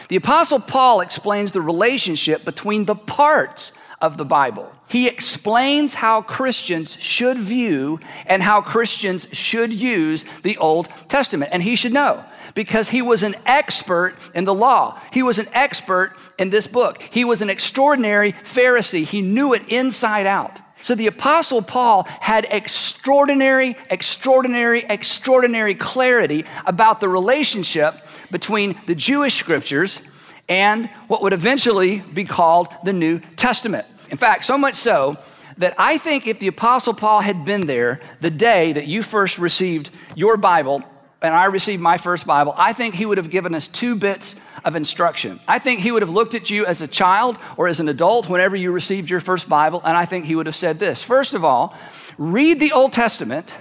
the 0.10 0.18
Apostle 0.18 0.60
Paul 0.60 1.00
explains 1.00 1.54
the 1.54 1.62
relationship 1.62 2.44
between 2.44 2.84
the 2.84 2.96
parts 2.96 3.72
of 4.02 4.18
the 4.18 4.26
Bible. 4.26 4.70
He 4.90 5.08
explains 5.08 5.96
how 5.96 6.22
Christians 6.22 6.98
should 7.02 7.38
view 7.38 8.00
and 8.26 8.42
how 8.42 8.62
Christians 8.62 9.28
should 9.34 9.74
use 9.74 10.24
the 10.44 10.58
Old 10.58 10.88
Testament. 11.10 11.52
And 11.54 11.62
he 11.62 11.76
should 11.76 11.92
know 11.92 12.24
because 12.56 12.90
he 12.90 13.02
was 13.02 13.22
an 13.22 13.36
expert 13.46 14.16
in 14.34 14.46
the 14.46 14.54
law. 14.54 15.00
He 15.12 15.24
was 15.24 15.40
an 15.40 15.48
expert 15.54 16.14
in 16.40 16.50
this 16.50 16.68
book. 16.68 17.02
He 17.12 17.26
was 17.26 17.42
an 17.42 17.50
extraordinary 17.50 18.32
Pharisee. 18.32 19.04
He 19.04 19.22
knew 19.22 19.54
it 19.54 19.68
inside 19.68 20.26
out. 20.26 20.62
So 20.82 20.96
the 20.96 21.08
Apostle 21.08 21.62
Paul 21.62 22.04
had 22.04 22.48
extraordinary, 22.50 23.76
extraordinary, 23.90 24.84
extraordinary 24.88 25.76
clarity 25.76 26.46
about 26.66 27.02
the 27.02 27.10
relationship 27.10 27.96
between 28.32 28.80
the 28.86 28.96
Jewish 28.96 29.36
scriptures 29.36 30.02
and 30.48 30.88
what 31.08 31.22
would 31.24 31.34
eventually 31.34 32.00
be 32.00 32.24
called 32.24 32.70
the 32.86 32.94
New 32.94 33.20
Testament. 33.36 33.86
In 34.10 34.18
fact, 34.18 34.46
so 34.46 34.58
much 34.58 34.76
so 34.76 35.18
that 35.58 35.74
I 35.78 35.98
think 35.98 36.28
if 36.28 36.40
the 36.40 36.48
Apostle 36.48 36.94
Paul 36.94 37.22
had 37.22 37.46
been 37.46 37.68
there 37.68 38.00
the 38.22 38.30
day 38.30 38.74
that 38.74 38.88
you 38.88 39.04
first 39.04 39.38
received 39.38 39.90
your 40.16 40.38
Bible 40.38 40.84
and 41.22 41.34
I 41.34 41.46
received 41.46 41.82
my 41.82 41.98
first 41.98 42.28
Bible, 42.28 42.54
I 42.56 42.74
think 42.74 42.94
he 42.94 43.06
would 43.06 43.18
have 43.18 43.32
given 43.32 43.56
us 43.56 43.68
two 43.68 43.96
bits 43.96 44.36
of 44.64 44.76
instruction. 44.76 45.40
I 45.48 45.58
think 45.58 45.80
he 45.80 45.92
would 45.92 46.04
have 46.04 46.12
looked 46.12 46.36
at 46.36 46.52
you 46.52 46.66
as 46.66 46.82
a 46.82 46.88
child 46.88 47.40
or 47.58 47.68
as 47.68 47.80
an 47.80 47.90
adult 47.90 48.30
whenever 48.30 48.56
you 48.56 48.72
received 48.72 49.10
your 49.10 49.20
first 49.20 49.50
Bible, 49.50 49.82
and 49.84 49.98
I 49.98 50.06
think 50.06 50.26
he 50.26 50.36
would 50.36 50.46
have 50.46 50.56
said 50.56 50.78
this 50.78 51.02
First 51.02 51.34
of 51.34 51.44
all, 51.44 51.76
read 52.20 52.60
the 52.60 52.72
Old 52.72 52.94
Testament 52.94 53.52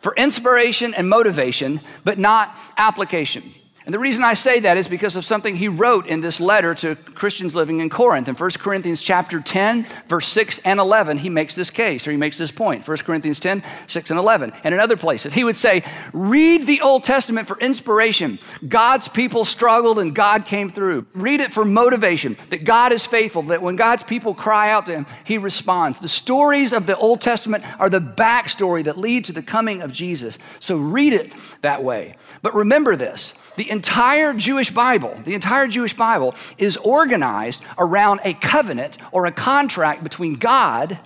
for 0.00 0.14
inspiration 0.16 0.94
and 0.94 1.08
motivation, 1.08 1.80
but 2.04 2.18
not 2.18 2.56
application. 2.78 3.54
And 3.86 3.92
the 3.92 3.98
reason 3.98 4.24
I 4.24 4.32
say 4.32 4.60
that 4.60 4.78
is 4.78 4.88
because 4.88 5.14
of 5.14 5.26
something 5.26 5.56
he 5.56 5.68
wrote 5.68 6.06
in 6.06 6.22
this 6.22 6.40
letter 6.40 6.74
to 6.76 6.96
Christians 6.96 7.54
living 7.54 7.80
in 7.80 7.90
Corinth. 7.90 8.28
In 8.28 8.34
1 8.34 8.50
Corinthians 8.52 8.98
chapter 8.98 9.40
10, 9.40 9.86
verse 10.08 10.26
6 10.28 10.60
and 10.60 10.80
11, 10.80 11.18
he 11.18 11.28
makes 11.28 11.54
this 11.54 11.68
case, 11.68 12.08
or 12.08 12.10
he 12.10 12.16
makes 12.16 12.38
this 12.38 12.50
point. 12.50 12.88
1 12.88 12.96
Corinthians 12.98 13.38
10, 13.40 13.62
6 13.86 14.10
and 14.10 14.18
11. 14.18 14.54
And 14.64 14.72
in 14.72 14.80
other 14.80 14.96
places, 14.96 15.34
he 15.34 15.44
would 15.44 15.56
say, 15.56 15.84
read 16.14 16.66
the 16.66 16.80
Old 16.80 17.04
Testament 17.04 17.46
for 17.46 17.58
inspiration. 17.58 18.38
God's 18.66 19.06
people 19.06 19.44
struggled 19.44 19.98
and 19.98 20.14
God 20.14 20.46
came 20.46 20.70
through. 20.70 21.06
Read 21.12 21.40
it 21.40 21.52
for 21.52 21.66
motivation, 21.66 22.38
that 22.48 22.64
God 22.64 22.90
is 22.90 23.04
faithful, 23.04 23.42
that 23.42 23.60
when 23.60 23.76
God's 23.76 24.02
people 24.02 24.32
cry 24.32 24.70
out 24.70 24.86
to 24.86 24.92
him, 24.92 25.06
he 25.24 25.36
responds. 25.36 25.98
The 25.98 26.08
stories 26.08 26.72
of 26.72 26.86
the 26.86 26.96
Old 26.96 27.20
Testament 27.20 27.64
are 27.78 27.90
the 27.90 28.00
backstory 28.00 28.82
that 28.84 28.96
lead 28.96 29.26
to 29.26 29.32
the 29.32 29.42
coming 29.42 29.82
of 29.82 29.92
Jesus. 29.92 30.38
So 30.58 30.78
read 30.78 31.12
it 31.12 31.32
that 31.60 31.84
way. 31.84 32.16
But 32.40 32.54
remember 32.54 32.96
this 32.96 33.34
the 33.56 33.70
entire 33.70 34.34
Jewish 34.34 34.70
Bible, 34.70 35.20
the 35.24 35.34
entire 35.34 35.66
Jewish 35.68 35.94
Bible 35.94 36.34
is 36.58 36.76
organized 36.78 37.62
around 37.78 38.20
a 38.24 38.34
covenant 38.34 38.98
or 39.12 39.26
a 39.26 39.32
contract 39.32 40.02
between 40.02 40.34
God 40.34 40.98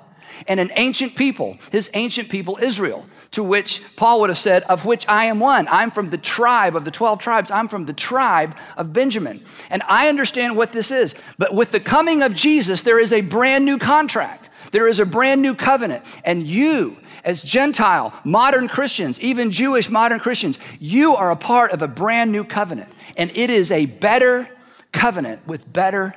and 0.47 0.61
an 0.61 0.71
ancient 0.77 1.17
people, 1.17 1.59
his 1.73 1.91
ancient 1.95 2.29
people, 2.29 2.59
Israel, 2.61 3.07
to 3.33 3.43
which 3.43 3.83
Paul 3.97 4.21
would 4.21 4.31
have 4.31 4.39
said, 4.39 4.63
Of 4.65 4.85
which 4.85 5.07
I 5.09 5.27
am 5.27 5.41
one. 5.41 5.69
I'm 5.69 5.91
from 5.91 6.11
the 6.11 6.19
tribe 6.19 6.77
of 6.77 6.85
the 6.85 6.91
12 6.91 7.19
tribes. 7.19 7.51
I'm 7.51 7.69
from 7.69 7.87
the 7.87 7.93
tribe 7.93 8.57
of 8.77 8.93
Benjamin. 8.93 9.43
And 9.71 9.83
I 9.89 10.09
understand 10.09 10.57
what 10.57 10.73
this 10.73 10.91
is. 10.91 11.15
But 11.37 11.55
with 11.55 11.73
the 11.73 11.81
coming 11.81 12.23
of 12.23 12.35
Jesus, 12.35 12.83
there 12.83 12.99
is 12.99 13.13
a 13.13 13.21
brand 13.21 13.65
new 13.65 13.79
contract, 13.79 14.49
there 14.73 14.89
is 14.89 15.01
a 15.01 15.07
brand 15.07 15.43
new 15.43 15.55
covenant. 15.55 16.05
And 16.25 16.47
you, 16.47 16.99
as 17.29 17.43
Gentile, 17.43 18.15
modern 18.25 18.69
Christians, 18.69 19.21
even 19.21 19.51
Jewish 19.51 19.91
modern 19.91 20.19
Christians, 20.19 20.59
you 20.81 21.15
are 21.15 21.31
a 21.31 21.37
part 21.37 21.73
of 21.73 21.83
a 21.83 21.87
brand 21.87 22.33
new 22.33 22.43
covenant. 22.43 22.89
And 23.19 23.31
it 23.35 23.51
is 23.51 23.71
a 23.71 23.85
better 23.85 24.49
covenant 24.93 25.47
with 25.47 25.71
better 25.71 26.15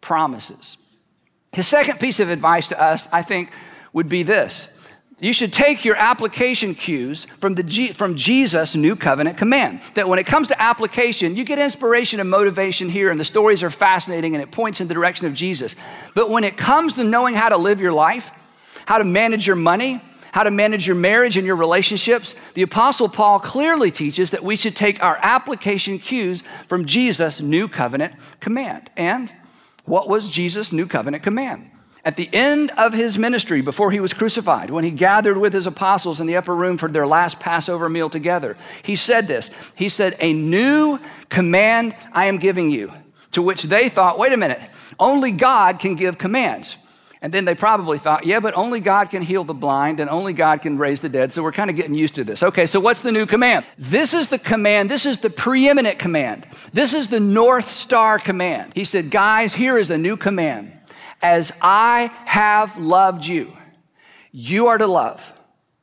promises. 0.00 0.76
His 1.52 1.66
second 1.66 1.98
piece 1.98 2.20
of 2.20 2.30
advice 2.30 2.68
to 2.68 2.80
us, 2.80 3.08
I 3.10 3.22
think, 3.22 3.50
would 3.92 4.08
be 4.08 4.22
this. 4.22 4.68
You 5.18 5.32
should 5.32 5.52
take 5.52 5.84
your 5.84 5.96
application 5.96 6.76
cues 6.76 7.26
from, 7.40 7.56
the 7.56 7.64
G, 7.64 7.88
from 7.90 8.14
Jesus' 8.14 8.76
new 8.76 8.94
covenant 8.94 9.36
command. 9.36 9.80
That 9.94 10.08
when 10.08 10.20
it 10.20 10.26
comes 10.26 10.46
to 10.48 10.62
application, 10.62 11.34
you 11.34 11.42
get 11.42 11.58
inspiration 11.58 12.20
and 12.20 12.30
motivation 12.30 12.88
here, 12.88 13.10
and 13.10 13.18
the 13.18 13.24
stories 13.24 13.64
are 13.64 13.70
fascinating 13.70 14.36
and 14.36 14.42
it 14.42 14.52
points 14.52 14.80
in 14.80 14.86
the 14.86 14.94
direction 14.94 15.26
of 15.26 15.34
Jesus. 15.34 15.74
But 16.14 16.30
when 16.30 16.44
it 16.44 16.56
comes 16.56 16.94
to 16.94 17.02
knowing 17.02 17.34
how 17.34 17.48
to 17.48 17.56
live 17.56 17.80
your 17.80 17.92
life, 17.92 18.30
how 18.86 18.98
to 18.98 19.04
manage 19.04 19.48
your 19.48 19.56
money, 19.56 20.00
how 20.34 20.42
to 20.42 20.50
manage 20.50 20.84
your 20.84 20.96
marriage 20.96 21.36
and 21.36 21.46
your 21.46 21.54
relationships, 21.54 22.34
the 22.54 22.62
Apostle 22.62 23.08
Paul 23.08 23.38
clearly 23.38 23.92
teaches 23.92 24.32
that 24.32 24.42
we 24.42 24.56
should 24.56 24.74
take 24.74 25.00
our 25.00 25.16
application 25.22 26.00
cues 26.00 26.42
from 26.66 26.86
Jesus' 26.86 27.40
new 27.40 27.68
covenant 27.68 28.14
command. 28.40 28.90
And 28.96 29.32
what 29.84 30.08
was 30.08 30.28
Jesus' 30.28 30.72
new 30.72 30.88
covenant 30.88 31.22
command? 31.22 31.70
At 32.04 32.16
the 32.16 32.28
end 32.32 32.72
of 32.76 32.92
his 32.92 33.16
ministry, 33.16 33.62
before 33.62 33.92
he 33.92 34.00
was 34.00 34.12
crucified, 34.12 34.70
when 34.70 34.82
he 34.82 34.90
gathered 34.90 35.38
with 35.38 35.52
his 35.52 35.68
apostles 35.68 36.20
in 36.20 36.26
the 36.26 36.36
upper 36.36 36.56
room 36.56 36.78
for 36.78 36.88
their 36.88 37.06
last 37.06 37.38
Passover 37.38 37.88
meal 37.88 38.10
together, 38.10 38.56
he 38.82 38.96
said 38.96 39.28
this 39.28 39.52
He 39.76 39.88
said, 39.88 40.16
A 40.18 40.32
new 40.32 40.98
command 41.28 41.94
I 42.12 42.26
am 42.26 42.38
giving 42.38 42.72
you, 42.72 42.92
to 43.30 43.40
which 43.40 43.62
they 43.62 43.88
thought, 43.88 44.18
wait 44.18 44.32
a 44.32 44.36
minute, 44.36 44.60
only 44.98 45.30
God 45.30 45.78
can 45.78 45.94
give 45.94 46.18
commands. 46.18 46.76
And 47.24 47.32
then 47.32 47.46
they 47.46 47.54
probably 47.54 47.96
thought, 47.96 48.26
yeah, 48.26 48.38
but 48.38 48.52
only 48.52 48.80
God 48.80 49.08
can 49.08 49.22
heal 49.22 49.44
the 49.44 49.54
blind 49.54 49.98
and 49.98 50.10
only 50.10 50.34
God 50.34 50.60
can 50.60 50.76
raise 50.76 51.00
the 51.00 51.08
dead. 51.08 51.32
So 51.32 51.42
we're 51.42 51.52
kind 51.52 51.70
of 51.70 51.76
getting 51.76 51.94
used 51.94 52.16
to 52.16 52.22
this. 52.22 52.42
Okay, 52.42 52.66
so 52.66 52.80
what's 52.80 53.00
the 53.00 53.12
new 53.12 53.24
command? 53.24 53.64
This 53.78 54.12
is 54.12 54.28
the 54.28 54.38
command. 54.38 54.90
This 54.90 55.06
is 55.06 55.20
the 55.20 55.30
preeminent 55.30 55.98
command. 55.98 56.46
This 56.74 56.92
is 56.92 57.08
the 57.08 57.20
North 57.20 57.70
Star 57.70 58.18
command. 58.18 58.72
He 58.74 58.84
said, 58.84 59.10
guys, 59.10 59.54
here 59.54 59.78
is 59.78 59.88
a 59.88 59.96
new 59.96 60.18
command. 60.18 60.78
As 61.22 61.50
I 61.62 62.10
have 62.26 62.76
loved 62.76 63.24
you, 63.24 63.56
you 64.30 64.66
are 64.66 64.76
to 64.76 64.86
love 64.86 65.32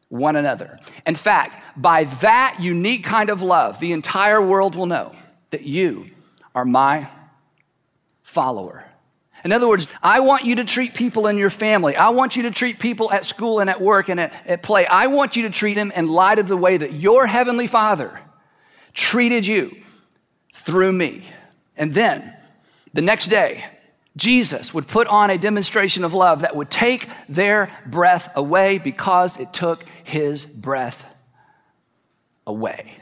one 0.09 0.35
another. 0.35 0.79
In 1.07 1.15
fact, 1.15 1.63
by 1.75 2.03
that 2.03 2.57
unique 2.59 3.03
kind 3.03 3.31
of 3.31 3.41
love, 3.41 3.79
the 3.79 3.93
entire 3.93 4.43
world 4.43 4.75
will 4.75 4.85
know 4.85 5.15
that 5.49 5.63
you 5.63 6.05
are 6.53 6.65
my 6.65 7.09
follower. 8.21 8.85
In 9.43 9.51
other 9.51 9.67
words, 9.67 9.87
I 10.03 10.19
want 10.19 10.45
you 10.45 10.55
to 10.55 10.63
treat 10.63 10.93
people 10.93 11.27
in 11.27 11.37
your 11.37 11.49
family. 11.49 11.95
I 11.95 12.09
want 12.09 12.35
you 12.35 12.43
to 12.43 12.51
treat 12.51 12.79
people 12.79 13.11
at 13.11 13.25
school 13.25 13.59
and 13.59 13.69
at 13.69 13.81
work 13.81 14.07
and 14.09 14.19
at, 14.19 14.33
at, 14.45 14.61
play. 14.61 14.85
I 14.85 15.07
want 15.07 15.35
you 15.35 15.43
to 15.43 15.49
treat 15.49 15.73
them 15.73 15.91
in 15.95 16.07
light 16.07 16.37
of 16.37 16.47
the 16.47 16.57
way 16.57 16.77
that 16.77 16.93
your 16.93 17.25
heavenly 17.25 17.67
Father 17.67 18.19
treated 18.93 19.47
you 19.47 19.75
through 20.53 20.93
me. 20.93 21.25
And 21.75 21.93
then 21.93 22.35
the 22.93 23.01
next 23.01 23.27
day, 23.27 23.65
Jesus 24.15 24.73
would 24.73 24.87
put 24.87 25.07
on 25.07 25.29
a 25.29 25.37
demonstration 25.37 26.03
of 26.03 26.13
love 26.13 26.41
that 26.41 26.55
would 26.55 26.69
take 26.69 27.07
their 27.29 27.71
breath 27.85 28.29
away 28.35 28.77
because 28.77 29.39
it 29.39 29.53
took 29.53 29.85
his 30.03 30.45
breath 30.45 31.05
away. 32.45 32.93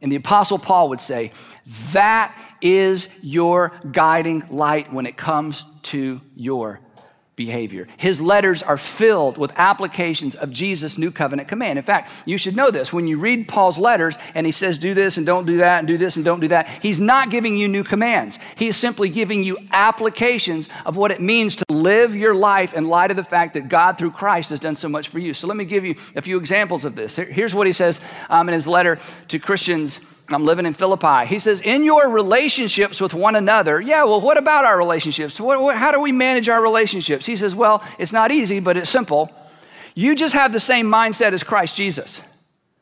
And 0.00 0.10
the 0.10 0.16
Apostle 0.16 0.58
Paul 0.58 0.88
would 0.88 1.00
say, 1.00 1.32
That 1.92 2.34
is 2.60 3.08
your 3.22 3.72
guiding 3.90 4.44
light 4.50 4.92
when 4.92 5.06
it 5.06 5.16
comes 5.16 5.64
to 5.82 6.20
your 6.34 6.80
behavior. 7.40 7.88
His 7.96 8.20
letters 8.20 8.62
are 8.62 8.76
filled 8.76 9.38
with 9.38 9.50
applications 9.56 10.34
of 10.34 10.50
Jesus' 10.50 10.98
new 10.98 11.10
covenant 11.10 11.48
command. 11.48 11.78
In 11.78 11.84
fact, 11.84 12.12
you 12.26 12.36
should 12.36 12.54
know 12.54 12.70
this. 12.70 12.92
When 12.92 13.08
you 13.08 13.18
read 13.18 13.48
Paul's 13.48 13.78
letters 13.78 14.18
and 14.34 14.44
he 14.44 14.52
says, 14.52 14.78
do 14.78 14.92
this 14.92 15.16
and 15.16 15.24
don't 15.24 15.46
do 15.46 15.56
that 15.56 15.78
and 15.78 15.88
do 15.88 15.96
this 15.96 16.16
and 16.16 16.24
don't 16.24 16.40
do 16.40 16.48
that, 16.48 16.68
he's 16.82 17.00
not 17.00 17.30
giving 17.30 17.56
you 17.56 17.66
new 17.66 17.82
commands. 17.82 18.38
He 18.56 18.68
is 18.68 18.76
simply 18.76 19.08
giving 19.08 19.42
you 19.42 19.56
applications 19.72 20.68
of 20.84 20.98
what 20.98 21.12
it 21.12 21.22
means 21.22 21.56
to 21.56 21.64
live 21.70 22.14
your 22.14 22.34
life 22.34 22.74
in 22.74 22.88
light 22.88 23.10
of 23.10 23.16
the 23.16 23.24
fact 23.24 23.54
that 23.54 23.70
God, 23.70 23.96
through 23.96 24.10
Christ, 24.10 24.50
has 24.50 24.60
done 24.60 24.76
so 24.76 24.90
much 24.90 25.08
for 25.08 25.18
you. 25.18 25.32
So 25.32 25.46
let 25.46 25.56
me 25.56 25.64
give 25.64 25.82
you 25.82 25.94
a 26.14 26.20
few 26.20 26.36
examples 26.36 26.84
of 26.84 26.94
this. 26.94 27.16
Here's 27.16 27.54
what 27.54 27.66
he 27.66 27.72
says 27.72 28.00
um, 28.28 28.50
in 28.50 28.52
his 28.52 28.66
letter 28.66 28.98
to 29.28 29.38
Christians 29.38 30.00
I'm 30.32 30.44
living 30.44 30.66
in 30.66 30.74
Philippi. 30.74 31.26
He 31.26 31.38
says, 31.38 31.60
in 31.60 31.84
your 31.84 32.08
relationships 32.08 33.00
with 33.00 33.14
one 33.14 33.36
another, 33.36 33.80
yeah, 33.80 34.04
well, 34.04 34.20
what 34.20 34.38
about 34.38 34.64
our 34.64 34.78
relationships? 34.78 35.40
What, 35.40 35.60
what, 35.60 35.76
how 35.76 35.90
do 35.92 36.00
we 36.00 36.12
manage 36.12 36.48
our 36.48 36.62
relationships? 36.62 37.26
He 37.26 37.36
says, 37.36 37.54
well, 37.54 37.82
it's 37.98 38.12
not 38.12 38.30
easy, 38.30 38.60
but 38.60 38.76
it's 38.76 38.90
simple. 38.90 39.30
You 39.94 40.14
just 40.14 40.34
have 40.34 40.52
the 40.52 40.60
same 40.60 40.86
mindset 40.86 41.32
as 41.32 41.42
Christ 41.42 41.74
Jesus. 41.74 42.20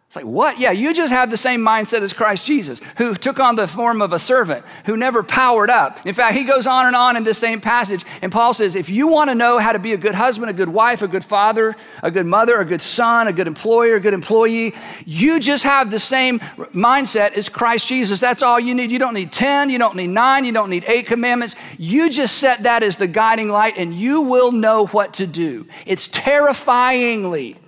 It's 0.09 0.17
like, 0.17 0.25
what? 0.25 0.59
Yeah, 0.59 0.71
you 0.71 0.95
just 0.95 1.12
have 1.12 1.29
the 1.29 1.37
same 1.37 1.61
mindset 1.61 2.00
as 2.00 2.15
Christ 2.15 2.47
Jesus, 2.47 2.81
who 2.97 3.15
took 3.15 3.38
on 3.38 3.57
the 3.57 3.69
form 3.69 4.00
of 4.00 4.15
a 4.15 4.19
servant, 4.19 4.65
who 4.87 4.97
never 4.97 5.23
powered 5.23 5.69
up. 5.69 6.07
In 6.07 6.15
fact, 6.15 6.35
he 6.35 6.45
goes 6.45 6.67
on 6.67 6.87
and 6.87 6.97
on 6.97 7.19
in 7.19 7.25
this 7.25 7.37
same 7.37 7.61
passage, 7.61 8.07
and 8.23 8.33
Paul 8.33 8.55
says, 8.55 8.75
if 8.75 8.88
you 8.88 9.09
want 9.09 9.29
to 9.29 9.35
know 9.35 9.59
how 9.59 9.73
to 9.73 9.79
be 9.79 9.93
a 9.93 9.99
good 9.99 10.15
husband, 10.15 10.49
a 10.49 10.55
good 10.55 10.71
wife, 10.71 11.03
a 11.03 11.09
good 11.09 11.27
father, 11.27 11.77
a 12.03 12.11
good 12.11 12.25
mother, 12.25 12.59
a 12.59 12.65
good 12.65 12.81
son, 12.81 13.29
a 13.29 13.35
good 13.35 13.47
employer, 13.47 13.97
a 13.97 14.00
good 14.00 14.15
employee, 14.15 14.73
you 15.05 15.41
just 15.41 15.65
have 15.65 15.91
the 15.91 15.99
same 15.99 16.41
mindset 16.41 17.35
as 17.35 17.50
Christ 17.50 17.87
Jesus. 17.87 18.19
That's 18.19 18.43
all 18.43 18.59
you 18.59 18.75
need. 18.75 18.91
You 18.91 18.99
don't 18.99 19.12
need 19.12 19.31
10, 19.31 19.69
you 19.69 19.77
don't 19.77 19.95
need 19.95 20.07
nine, 20.07 20.47
you 20.47 20.53
don't 20.53 20.71
need 20.71 20.87
eight 20.88 21.05
commandments. 21.05 21.55
You 21.77 22.09
just 22.09 22.38
set 22.38 22.62
that 22.62 22.83
as 22.83 22.97
the 22.97 23.09
guiding 23.09 23.50
light, 23.50 23.77
and 23.77 23.95
you 23.95 24.23
will 24.23 24.53
know 24.53 24.87
what 24.87 25.12
to 25.15 25.27
do. 25.27 25.67
It's 25.85 26.09
terrifyingly 26.09 27.59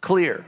clear. 0.00 0.44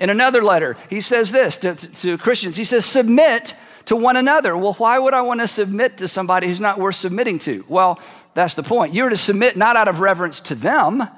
In 0.00 0.10
another 0.10 0.42
letter, 0.42 0.76
he 0.88 1.00
says 1.00 1.32
this 1.32 1.56
to, 1.58 1.74
to, 1.74 2.18
Christians 2.18 2.56
He 2.56 2.64
says, 2.64 2.84
Submit 2.84 3.54
to 3.86 3.96
one 3.96 4.16
another. 4.16 4.56
Well, 4.56 4.74
why 4.74 4.98
would 4.98 5.14
I 5.14 5.22
want 5.22 5.40
to 5.40 5.48
submit 5.48 5.98
to 5.98 6.08
somebody 6.08 6.46
who's 6.46 6.60
not 6.60 6.78
worth 6.78 6.96
submitting 6.96 7.38
to? 7.40 7.64
Well, 7.68 7.98
that's 8.34 8.54
the 8.54 8.62
point. 8.62 8.94
You're 8.94 9.08
to 9.08 9.16
submit 9.16 9.56
not 9.56 9.76
out 9.76 9.88
of 9.88 10.00
reverence 10.00 10.40
to 10.40 10.54
them, 10.54 11.08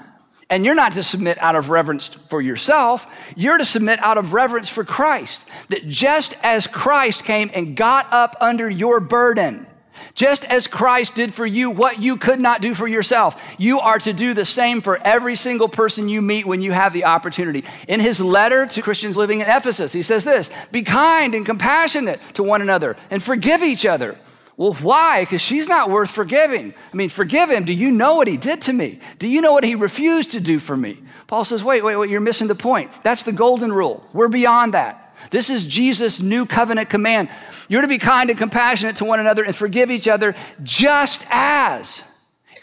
and 0.49 0.65
you're 0.65 0.75
not 0.75 0.93
to 0.93 1.03
submit 1.03 1.37
out 1.39 1.57
of 1.57 1.71
reverence 1.71 2.09
for 2.09 2.41
yourself. 2.41 3.07
You're 3.37 3.59
to 3.59 3.65
submit 3.65 3.99
out 4.01 4.19
of 4.19 4.33
reverence 4.35 4.69
for 4.69 4.85
Christ. 4.85 5.45
That 5.69 5.89
just 5.89 6.35
as 6.43 6.67
Christ 6.67 7.25
came 7.25 7.51
and 7.53 7.77
got 7.77 8.07
up 8.13 8.37
under 8.41 8.71
your 8.71 9.01
burden, 9.01 9.67
just 10.14 10.45
as 10.45 10.66
Christ 10.66 11.14
did 11.14 11.33
for 11.35 11.47
you 11.47 11.71
what 11.71 12.00
you 12.00 12.16
could 12.16 12.40
not 12.40 12.61
do 12.61 12.75
for 12.75 12.87
yourself, 12.87 13.40
you 13.59 13.80
are 13.80 13.99
to 13.99 14.12
do 14.12 14.35
the 14.35 14.45
same 14.45 14.80
for 14.80 14.99
every 14.99 15.37
single 15.37 15.69
person 15.69 16.09
you 16.09 16.23
meet 16.23 16.47
when 16.47 16.62
you 16.62 16.73
have 16.73 16.92
the 16.92 17.04
opportunity. 17.04 17.64
In 17.88 18.00
his 18.00 18.21
letter 18.21 18.66
to 18.66 18.83
Christians 18.83 19.16
living 19.16 19.40
in 19.40 19.49
Ephesus, 19.49 19.92
he 19.92 20.02
says 20.02 20.25
this 20.25 20.50
Be 20.73 20.83
kind 20.83 21.35
and 21.35 21.47
compassionate 21.47 22.21
to 22.35 22.42
one 22.42 22.62
another 22.62 22.97
and 23.11 23.23
forgive 23.23 23.62
each 23.62 23.87
other. 23.87 24.16
Well, 24.57 24.75
why? 24.75 25.23
Because 25.23 25.40
she's 25.40 25.71
not 25.71 25.88
worth 25.88 26.11
forgiving. 26.11 26.75
I 26.92 26.97
mean, 26.97 27.09
forgive 27.09 27.50
him. 27.50 27.64
Do 27.64 27.73
you 27.73 27.90
know 27.90 28.16
what 28.16 28.28
he 28.28 28.37
did 28.37 28.61
to 28.62 28.75
me? 28.75 29.00
Do 29.19 29.26
you 29.26 29.40
know 29.40 29.52
what 29.52 29.64
he 29.64 29.75
refused 29.75 30.33
to 30.33 30.40
do 30.40 30.59
for 30.59 30.76
me? 30.76 30.99
Paul 31.28 31.47
says, 31.47 31.64
wait, 31.64 31.83
wait, 31.83 31.97
wait, 31.97 32.11
you're 32.11 32.21
missing 32.21 32.47
the 32.47 32.54
point. 32.54 32.90
That's 33.02 33.23
the 33.23 33.33
golden 33.33 33.73
rule. 33.73 34.04
We're 34.12 34.28
beyond 34.28 34.75
that. 34.75 35.10
This 35.31 35.50
is 35.50 35.65
Jesus' 35.65 36.21
new 36.21 36.47
covenant 36.47 36.91
command. 36.91 37.29
You're 37.69 37.83
to 37.83 37.89
be 37.89 37.99
kind 37.99 38.31
and 38.31 38.39
compassionate 38.39 38.97
to 38.97 39.05
one 39.05 39.21
another 39.21 39.45
and 39.45 39.55
forgive 39.55 39.91
each 39.91 40.09
other 40.09 40.35
just 40.62 41.25
as 41.31 42.03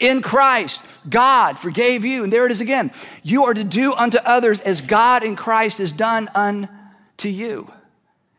in 0.00 0.22
Christ 0.22 0.82
God 1.08 1.58
forgave 1.58 2.04
you. 2.04 2.24
And 2.24 2.32
there 2.32 2.46
it 2.46 2.52
is 2.52 2.60
again. 2.60 2.90
You 3.22 3.44
are 3.44 3.54
to 3.54 3.64
do 3.64 3.92
unto 3.94 4.18
others 4.18 4.60
as 4.60 4.80
God 4.80 5.24
in 5.24 5.36
Christ 5.36 5.78
has 5.78 5.92
done 5.92 6.28
unto 6.34 7.28
you. 7.28 7.70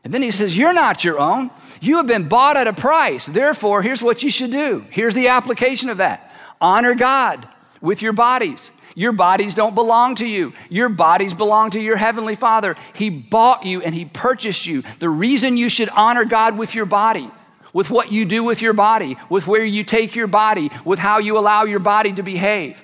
And 0.03 0.13
then 0.13 0.21
he 0.21 0.31
says, 0.31 0.57
You're 0.57 0.73
not 0.73 1.03
your 1.03 1.19
own. 1.19 1.51
You 1.81 1.97
have 1.97 2.07
been 2.07 2.27
bought 2.27 2.57
at 2.57 2.67
a 2.67 2.73
price. 2.73 3.25
Therefore, 3.25 3.81
here's 3.81 4.01
what 4.01 4.23
you 4.23 4.31
should 4.31 4.51
do. 4.51 4.85
Here's 4.89 5.13
the 5.13 5.27
application 5.27 5.89
of 5.89 5.97
that 5.97 6.33
honor 6.61 6.95
God 6.95 7.47
with 7.81 8.01
your 8.01 8.13
bodies. 8.13 8.71
Your 8.99 9.13
bodies 9.13 9.53
don't 9.53 9.75
belong 9.75 10.15
to 10.15 10.27
you. 10.27 10.51
Your 10.69 10.89
bodies 10.89 11.33
belong 11.33 11.69
to 11.69 11.79
your 11.79 11.95
heavenly 11.95 12.35
Father. 12.35 12.75
He 12.93 13.09
bought 13.09 13.65
you 13.65 13.81
and 13.81 13.95
He 13.95 14.03
purchased 14.03 14.65
you. 14.65 14.83
The 14.99 15.07
reason 15.07 15.55
you 15.55 15.69
should 15.69 15.87
honor 15.87 16.25
God 16.25 16.57
with 16.57 16.75
your 16.75 16.85
body, 16.85 17.31
with 17.71 17.89
what 17.89 18.11
you 18.11 18.25
do 18.25 18.43
with 18.43 18.61
your 18.61 18.73
body, 18.73 19.15
with 19.29 19.47
where 19.47 19.63
you 19.63 19.85
take 19.85 20.17
your 20.17 20.27
body, 20.27 20.69
with 20.83 20.99
how 20.99 21.19
you 21.19 21.37
allow 21.37 21.63
your 21.63 21.79
body 21.79 22.11
to 22.11 22.23
behave. 22.23 22.83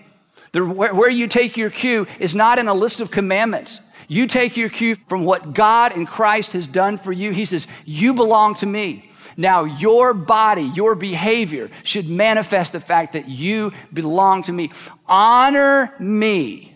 The, 0.53 0.63
where, 0.63 0.95
where 0.95 1.09
you 1.09 1.27
take 1.27 1.57
your 1.57 1.69
cue 1.69 2.07
is 2.17 2.33
not 2.33 2.59
in 2.59 2.69
a 2.69 2.73
list 2.73 3.01
of 3.01 3.11
commandments. 3.11 3.81
You 4.07 4.25
take 4.25 4.55
your 4.55 4.69
cue 4.69 4.95
from 5.09 5.25
what 5.25 5.51
God 5.51 5.97
in 5.97 6.05
Christ 6.05 6.53
has 6.53 6.65
done 6.65 6.97
for 6.97 7.11
you. 7.11 7.31
He 7.31 7.43
says, 7.43 7.67
You 7.83 8.13
belong 8.13 8.55
to 8.55 8.65
me. 8.65 9.11
Now, 9.37 9.65
your 9.65 10.13
body, 10.13 10.63
your 10.63 10.95
behavior 10.95 11.69
should 11.83 12.07
manifest 12.07 12.71
the 12.71 12.79
fact 12.79 13.13
that 13.13 13.27
you 13.27 13.73
belong 13.93 14.43
to 14.43 14.51
me. 14.51 14.71
Honor 15.07 15.93
me 15.99 16.75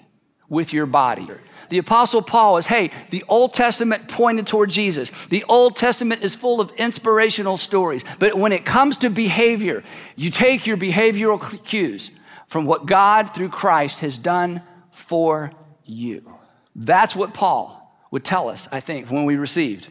with 0.50 0.74
your 0.74 0.86
body. 0.86 1.28
The 1.70 1.78
Apostle 1.78 2.22
Paul 2.22 2.58
is 2.58 2.66
hey, 2.66 2.92
the 3.12 3.24
Old 3.28 3.54
Testament 3.54 4.08
pointed 4.08 4.48
toward 4.48 4.72
Jesus. 4.72 5.12
The 5.28 5.44
Old 5.46 5.76
Testament 5.76 6.24
is 6.24 6.36
full 6.36 6.60
of 6.60 6.72
inspirational 6.72 7.58
stories. 7.58 8.04
But 8.18 8.36
when 8.36 8.52
it 8.52 8.66
comes 8.66 8.98
to 8.98 9.10
behavior, 9.10 9.84
you 10.16 10.32
take 10.32 10.66
your 10.66 10.78
behavioral 10.78 11.64
cues 11.64 12.12
from 12.48 12.66
what 12.66 12.88
God 12.88 13.34
through 13.36 13.50
Christ 13.50 14.00
has 14.00 14.18
done 14.18 14.64
for 14.92 15.52
you. 15.86 16.34
That's 16.76 17.16
what 17.16 17.34
Paul 17.34 17.76
would 18.12 18.26
tell 18.26 18.50
us, 18.50 18.68
I 18.72 18.80
think, 18.80 19.12
when 19.12 19.26
we 19.26 19.36
received 19.36 19.90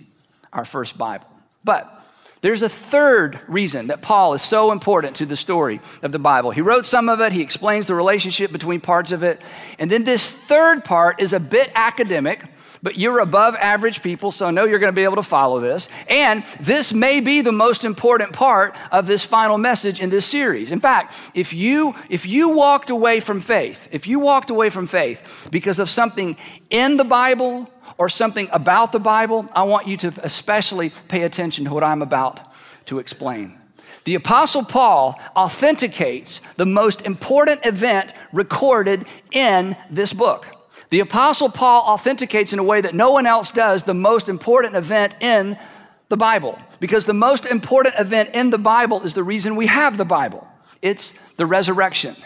our 0.53 0.65
first 0.65 0.99
Bible. 0.99 1.27
But 1.63 1.98
there's 2.41 2.63
a 2.63 2.69
third 2.69 3.41
reason 3.49 3.89
that 3.89 4.01
Paul 4.01 4.35
is 4.35 4.43
so 4.43 4.71
important 4.71 5.17
to 5.17 5.27
the 5.27 5.37
story 5.37 5.81
of 6.03 6.13
the 6.13 6.19
Bible. 6.19 6.51
He 6.51 6.61
wrote 6.61 6.87
some 6.87 7.09
of 7.09 7.21
it, 7.21 7.33
he 7.33 7.43
explains 7.43 7.87
the 7.87 7.95
relationship 7.95 8.53
between 8.53 8.81
parts 8.81 9.13
of 9.13 9.23
it. 9.23 9.41
And 9.79 9.91
then 9.91 10.05
this 10.05 10.31
third 10.31 10.85
part 10.85 11.21
is 11.21 11.33
a 11.33 11.41
bit 11.41 11.73
academic, 11.75 12.45
but 12.83 12.99
you're 12.99 13.19
above 13.19 13.55
average 13.57 14.03
people, 14.03 14.31
so 14.31 14.47
I 14.47 14.51
know 14.51 14.65
you're 14.65 14.79
going 14.79 14.93
to 14.93 14.97
be 14.97 15.05
able 15.05 15.17
to 15.17 15.23
follow 15.23 15.61
this. 15.61 15.89
And 16.09 16.45
this 16.61 16.93
may 16.93 17.21
be 17.21 17.41
the 17.41 17.53
most 17.53 17.85
important 17.85 18.33
part 18.33 18.77
of 18.93 19.07
this 19.07 19.25
final 19.25 19.59
message 19.59 20.01
in 20.01 20.11
this 20.11 20.27
series. 20.27 20.71
In 20.71 20.81
fact, 20.81 21.15
if 21.35 21.53
you 21.53 21.95
if 22.09 22.27
you 22.27 22.51
walked 22.51 22.91
away 22.91 23.21
from 23.21 23.41
faith, 23.41 23.89
if 23.91 24.07
you 24.07 24.21
walked 24.21 24.51
away 24.51 24.71
from 24.71 24.87
faith 24.87 25.49
because 25.51 25.79
of 25.79 25.91
something 25.91 26.37
in 26.71 26.97
the 26.97 27.05
Bible 27.05 27.71
or 27.97 28.09
something 28.09 28.49
about 28.53 28.93
the 28.93 29.01
Bible, 29.01 29.49
I 29.53 29.65
want 29.65 29.87
you 29.87 29.97
to 29.99 30.13
especially 30.23 30.91
pay 31.09 31.23
attention 31.23 31.65
to 31.65 31.73
what 31.73 31.85
I'm 31.85 32.03
about 32.03 32.41
to 32.87 32.99
explain. 32.99 33.59
The 34.05 34.15
Apostle 34.15 34.65
Paul 34.65 35.21
authenticates 35.37 36.41
the 36.57 36.65
most 36.65 37.03
important 37.03 37.67
event 37.67 38.13
recorded 38.33 39.05
in 39.33 39.77
this 39.91 40.13
book. 40.13 40.47
The 40.91 41.01
Apostle 41.01 41.51
Paul 41.51 41.83
authenticates 41.83 42.53
in 42.53 42.59
a 42.59 42.63
way 42.63 42.81
that 42.81 42.95
no 42.95 43.11
one 43.11 43.27
else 43.27 43.51
does 43.51 43.83
the 43.83 43.95
most 43.95 44.29
important 44.29 44.75
event 44.75 45.15
in 45.21 45.59
the 46.09 46.17
Bible. 46.17 46.59
Because 46.81 47.05
the 47.05 47.15
most 47.15 47.45
important 47.45 47.97
event 47.99 48.31
in 48.35 48.51
the 48.51 48.59
Bible 48.59 49.03
is 49.03 49.15
the 49.15 49.23
reason 49.23 49.57
we 49.57 49.67
have 49.67 49.97
the 49.97 50.05
Bible 50.05 50.47
it's 50.81 51.13
the 51.37 51.45
resurrection. 51.47 52.17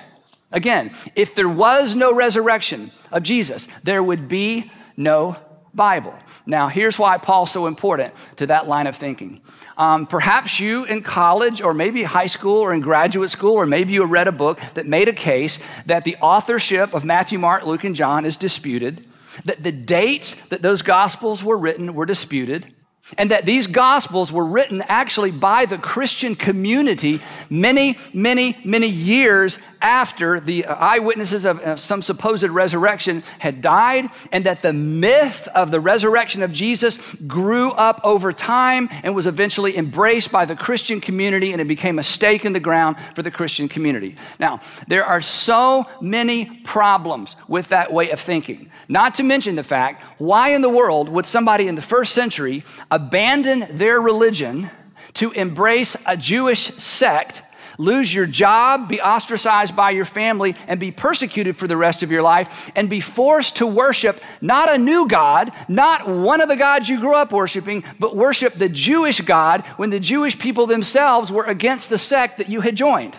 Again, 0.51 0.95
if 1.15 1.35
there 1.35 1.49
was 1.49 1.97
no 1.97 2.15
resurrection 2.15 2.91
of 3.11 3.23
Jesus, 3.23 3.67
there 3.83 4.03
would 4.03 4.29
be 4.29 4.71
no 4.97 5.37
Bible. 5.75 6.15
Now, 6.47 6.69
here's 6.69 6.99
why 6.99 7.19
Paul's 7.19 7.51
so 7.51 7.67
important 7.67 8.15
to 8.37 8.47
that 8.47 8.67
line 8.67 8.87
of 8.87 8.97
thinking. 8.97 9.41
Um, 9.77 10.07
perhaps 10.07 10.61
you 10.61 10.85
in 10.85 11.03
college, 11.03 11.63
or 11.63 11.73
maybe 11.73 12.03
high 12.03 12.27
school, 12.27 12.59
or 12.59 12.75
in 12.75 12.81
graduate 12.81 13.31
school, 13.31 13.55
or 13.55 13.67
maybe 13.67 13.93
you 13.93 14.05
read 14.05 14.29
a 14.29 14.33
book 14.33 14.61
that 14.75 14.87
made 14.87 15.09
a 15.09 15.13
case 15.13 15.59
that 15.87 16.05
the 16.05 16.17
authorship 16.17 16.95
of 16.95 17.05
Matthew, 17.05 17.39
Mark, 17.39 17.65
Luke, 17.65 17.85
and 17.85 17.97
John 17.97 18.25
is 18.25 18.37
disputed, 18.37 19.07
that 19.45 19.63
the 19.63 19.73
dates 19.73 20.35
that 20.51 20.63
those 20.63 20.83
gospels 20.83 21.43
were 21.43 21.57
written 21.57 21.95
were 21.95 22.07
disputed, 22.07 22.75
and 23.19 23.31
that 23.31 23.47
these 23.47 23.67
gospels 23.67 24.33
were 24.33 24.45
written 24.45 24.83
actually 24.89 25.31
by 25.31 25.67
the 25.67 25.79
Christian 25.79 26.35
community 26.37 27.21
many, 27.51 27.99
many, 28.15 28.57
many 28.65 28.89
years 28.89 29.59
after 29.83 30.41
the 30.41 30.65
eyewitnesses 30.65 31.45
of 31.45 31.79
some 31.79 32.01
supposed 32.01 32.45
resurrection 32.45 33.23
had 33.39 33.61
died, 33.61 34.07
and 34.31 34.47
that 34.47 34.63
the 34.63 34.73
myth 34.73 35.49
of 35.55 35.71
the 35.71 35.81
resurrection 35.81 36.43
of 36.43 36.53
Jesus 36.53 37.15
grew 37.27 37.73
up 37.73 38.01
over 38.05 38.33
time 38.33 38.89
and 39.03 39.15
was 39.15 39.27
eventually 39.27 39.77
embraced 39.77 40.33
by 40.33 40.45
the 40.45 40.57
Christian 40.57 41.01
community, 41.01 41.53
and 41.53 41.61
it 41.61 41.69
became 41.69 41.99
a 41.99 42.03
stake 42.03 42.45
in 42.45 42.53
the 42.53 42.61
ground 42.61 42.97
for 43.15 43.23
the 43.23 43.31
Christian 43.31 43.69
community. 43.69 44.17
Now, 44.39 44.61
there 44.87 45.05
are 45.05 45.21
so 45.21 45.87
many 46.01 46.47
problems 46.65 47.37
with 47.49 47.69
that 47.69 47.93
way 47.93 48.11
of 48.11 48.21
thinking. 48.21 48.71
Not 48.89 49.15
to 49.17 49.23
mention 49.23 49.57
the 49.57 49.65
fact 49.65 50.05
why 50.19 50.51
in 50.51 50.63
the 50.63 50.69
world 50.69 51.09
would 51.09 51.27
somebody 51.27 51.67
in 51.67 51.75
the 51.75 51.83
first 51.83 52.15
century 52.15 52.63
abandon 52.91 53.67
their 53.71 54.01
religion 54.01 54.71
to 55.15 55.33
embrace 55.33 55.97
a 56.07 56.17
Jewish 56.17 56.61
sect? 56.77 57.43
Lose 57.79 58.13
your 58.13 58.27
job, 58.27 58.89
be 58.89 59.01
ostracized 59.01 59.75
by 59.75 59.91
your 59.91 60.05
family, 60.05 60.55
and 60.67 60.79
be 60.79 60.91
persecuted 60.91 61.57
for 61.57 61.67
the 61.67 61.77
rest 61.77 62.03
of 62.03 62.11
your 62.11 62.23
life, 62.23 62.71
and 62.75 62.89
be 62.91 63.01
forced 63.01 63.57
to 63.57 63.67
worship 63.67 64.21
not 64.41 64.73
a 64.73 64.79
new 64.79 65.09
God, 65.09 65.53
not 65.69 66.09
one 66.09 66.41
of 66.41 66.49
the 66.49 66.57
gods 66.57 66.89
you 66.89 67.01
grew 67.01 67.15
up 67.15 67.33
worshiping, 67.33 67.85
but 67.99 68.17
worship 68.17 68.55
the 68.55 68.69
Jewish 68.69 69.21
God 69.21 69.65
when 69.77 69.91
the 69.91 70.01
Jewish 70.01 70.39
people 70.39 70.67
themselves 70.67 71.33
were 71.33 71.45
against 71.45 71.91
the 71.91 71.99
sect 71.99 72.39
that 72.39 72.49
you 72.49 72.61
had 72.61 72.77
joined. 72.77 73.17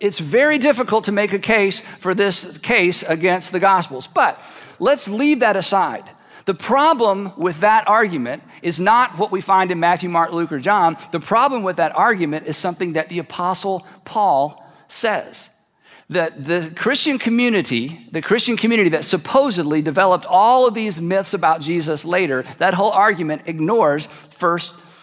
It's 0.00 0.18
very 0.18 0.58
difficult 0.58 1.04
to 1.04 1.12
make 1.12 1.32
a 1.32 1.38
case 1.38 1.80
for 1.98 2.14
this 2.14 2.56
case 2.58 3.02
against 3.02 3.52
the 3.52 3.60
Gospels. 3.60 4.06
But 4.06 4.42
let's 4.78 5.06
leave 5.08 5.40
that 5.40 5.56
aside. 5.56 6.10
The 6.50 6.54
problem 6.54 7.32
with 7.36 7.60
that 7.60 7.86
argument 7.86 8.42
is 8.60 8.80
not 8.80 9.16
what 9.16 9.30
we 9.30 9.40
find 9.40 9.70
in 9.70 9.78
Matthew, 9.78 10.08
Mark, 10.08 10.32
Luke, 10.32 10.50
or 10.50 10.58
John. 10.58 10.96
The 11.12 11.20
problem 11.20 11.62
with 11.62 11.76
that 11.76 11.94
argument 11.94 12.48
is 12.48 12.56
something 12.56 12.94
that 12.94 13.08
the 13.08 13.20
Apostle 13.20 13.86
Paul 14.04 14.60
says. 14.88 15.48
That 16.08 16.42
the 16.42 16.72
Christian 16.74 17.20
community, 17.20 18.04
the 18.10 18.20
Christian 18.20 18.56
community 18.56 18.90
that 18.90 19.04
supposedly 19.04 19.80
developed 19.80 20.26
all 20.26 20.66
of 20.66 20.74
these 20.74 21.00
myths 21.00 21.34
about 21.34 21.60
Jesus 21.60 22.04
later, 22.04 22.42
that 22.58 22.74
whole 22.74 22.90
argument 22.90 23.42
ignores 23.46 24.06
1 24.06 24.58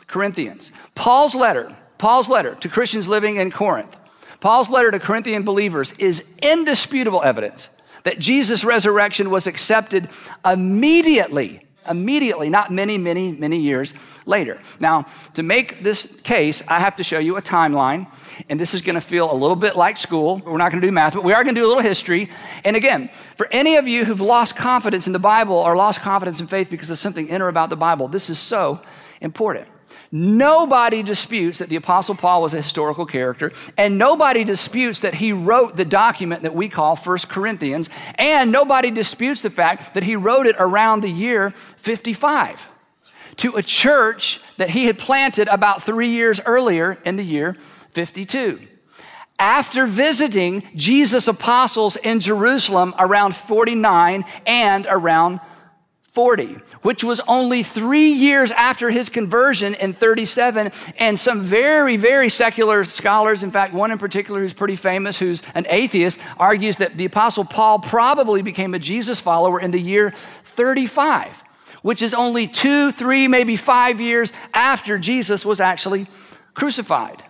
Corinthians. 0.07 0.73
Paul's 0.95 1.33
letter, 1.33 1.73
Paul's 1.97 2.27
letter 2.27 2.55
to 2.55 2.67
Christians 2.67 3.07
living 3.07 3.37
in 3.37 3.51
Corinth, 3.51 3.95
Paul's 4.41 4.69
letter 4.69 4.91
to 4.91 4.99
Corinthian 4.99 5.43
believers 5.43 5.93
is 5.93 6.25
indisputable 6.41 7.23
evidence 7.23 7.69
that 8.07 8.19
Jesus' 8.19 8.63
resurrection 8.63 9.29
was 9.29 9.47
accepted 9.47 10.07
immediately, 10.45 11.59
immediately, 11.89 12.49
not 12.49 12.71
many, 12.71 12.97
many, 12.97 13.33
many 13.33 13.59
years 13.59 13.93
later. 14.25 14.57
Now, 14.79 15.07
to 15.33 15.43
make 15.43 15.83
this 15.83 16.05
case, 16.21 16.63
I 16.69 16.79
have 16.79 16.95
to 16.95 17.03
show 17.03 17.19
you 17.19 17.35
a 17.35 17.41
timeline, 17.41 18.07
and 18.47 18.57
this 18.57 18.73
is 18.73 18.81
to 18.95 19.01
feel 19.01 19.29
a 19.29 19.35
little 19.35 19.57
bit 19.57 19.75
like 19.75 19.97
school. 19.97 20.41
We're 20.45 20.55
not 20.55 20.69
to 20.81 20.87
do 20.87 20.93
math, 20.93 21.15
but 21.15 21.25
we 21.25 21.33
are 21.33 21.43
to 21.55 21.59
do 21.59 21.65
a 21.65 21.67
little 21.67 21.83
history. 21.83 22.29
And 22.63 22.77
again, 22.77 23.09
for 23.35 23.49
any 23.51 23.75
of 23.75 23.89
you 23.89 24.05
who've 24.05 24.21
lost 24.21 24.55
confidence 24.55 25.05
in 25.07 25.11
the 25.11 25.19
Bible 25.19 25.57
or 25.57 25.75
lost 25.75 25.99
confidence 25.99 26.39
in 26.39 26.47
faith 26.47 26.69
because 26.69 26.89
of 26.89 26.97
something 26.97 27.27
in 27.27 27.41
or 27.41 27.49
about 27.49 27.69
the 27.69 27.75
Bible, 27.75 28.07
this 28.07 28.29
is 28.29 28.39
so 28.39 28.79
important. 29.19 29.67
Nobody 30.11 31.03
disputes 31.03 31.59
that 31.59 31.69
the 31.69 31.75
Apostle 31.75 32.15
Paul 32.15 32.41
was 32.41 32.53
a 32.53 32.61
historical 32.61 33.05
character, 33.05 33.51
and 33.77 33.97
nobody 33.97 34.43
disputes 34.43 35.01
that 35.01 35.15
he 35.15 35.33
wrote 35.33 35.75
the 35.75 35.85
document 35.85 36.43
that 36.43 36.55
we 36.55 36.69
call 36.69 36.95
First 36.95 37.27
Corinthians, 37.29 37.89
and 38.15 38.51
nobody 38.51 38.89
disputes 38.89 39.41
the 39.41 39.49
fact 39.49 39.93
that 39.93 40.03
he 40.03 40.15
wrote 40.15 40.47
it 40.47 40.55
around 40.59 41.01
the 41.01 41.09
year 41.09 41.51
55 41.77 42.67
to 43.37 43.55
a 43.55 43.63
church 43.63 44.41
that 44.57 44.71
he 44.71 44.85
had 44.85 44.97
planted 44.97 45.47
about 45.47 45.83
three 45.83 46.09
years 46.09 46.41
earlier 46.45 46.97
in 47.05 47.17
the 47.17 47.23
year 47.23 47.55
52. 47.91 48.59
After 49.39 49.85
visiting 49.85 50.63
Jesus' 50.75 51.27
apostles 51.27 51.95
in 51.95 52.19
Jerusalem 52.19 52.95
around 52.97 53.35
49 53.35 54.25
and 54.47 54.87
around 54.89 55.39
40, 56.17 56.57
which 56.81 57.03
was 57.03 57.21
only 57.27 57.61
three 57.61 58.09
years 58.09 58.49
after 58.49 58.89
his 58.89 59.07
conversion 59.07 59.75
in 59.75 59.93
37. 59.93 60.71
And 60.97 61.19
some 61.19 61.43
very, 61.43 61.95
very 61.95 62.29
secular 62.29 62.85
scholars, 62.85 63.43
in 63.43 63.51
fact, 63.51 63.71
one 63.71 63.91
in 63.91 63.99
particular 63.99 64.39
who's 64.39 64.55
pretty 64.55 64.77
famous, 64.77 65.19
who's 65.19 65.43
an 65.53 65.67
atheist, 65.69 66.17
argues 66.39 66.77
that 66.77 66.97
the 66.97 67.05
Apostle 67.05 67.45
Paul 67.45 67.77
probably 67.77 68.41
became 68.41 68.73
a 68.73 68.79
Jesus 68.79 69.19
follower 69.19 69.59
in 69.59 69.69
the 69.69 69.79
year 69.79 70.09
35, 70.09 71.43
which 71.83 72.01
is 72.01 72.15
only 72.15 72.47
two, 72.47 72.91
three, 72.91 73.27
maybe 73.27 73.55
five 73.55 74.01
years 74.01 74.33
after 74.55 74.97
Jesus 74.97 75.45
was 75.45 75.59
actually 75.59 76.07
crucified. 76.55 77.21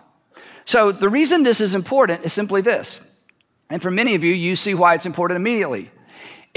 So 0.64 0.92
the 0.92 1.10
reason 1.10 1.42
this 1.42 1.60
is 1.60 1.74
important 1.74 2.24
is 2.24 2.32
simply 2.32 2.62
this. 2.62 3.02
And 3.68 3.82
for 3.82 3.90
many 3.90 4.14
of 4.14 4.24
you, 4.24 4.32
you 4.32 4.56
see 4.56 4.72
why 4.72 4.94
it's 4.94 5.04
important 5.04 5.36
immediately. 5.36 5.90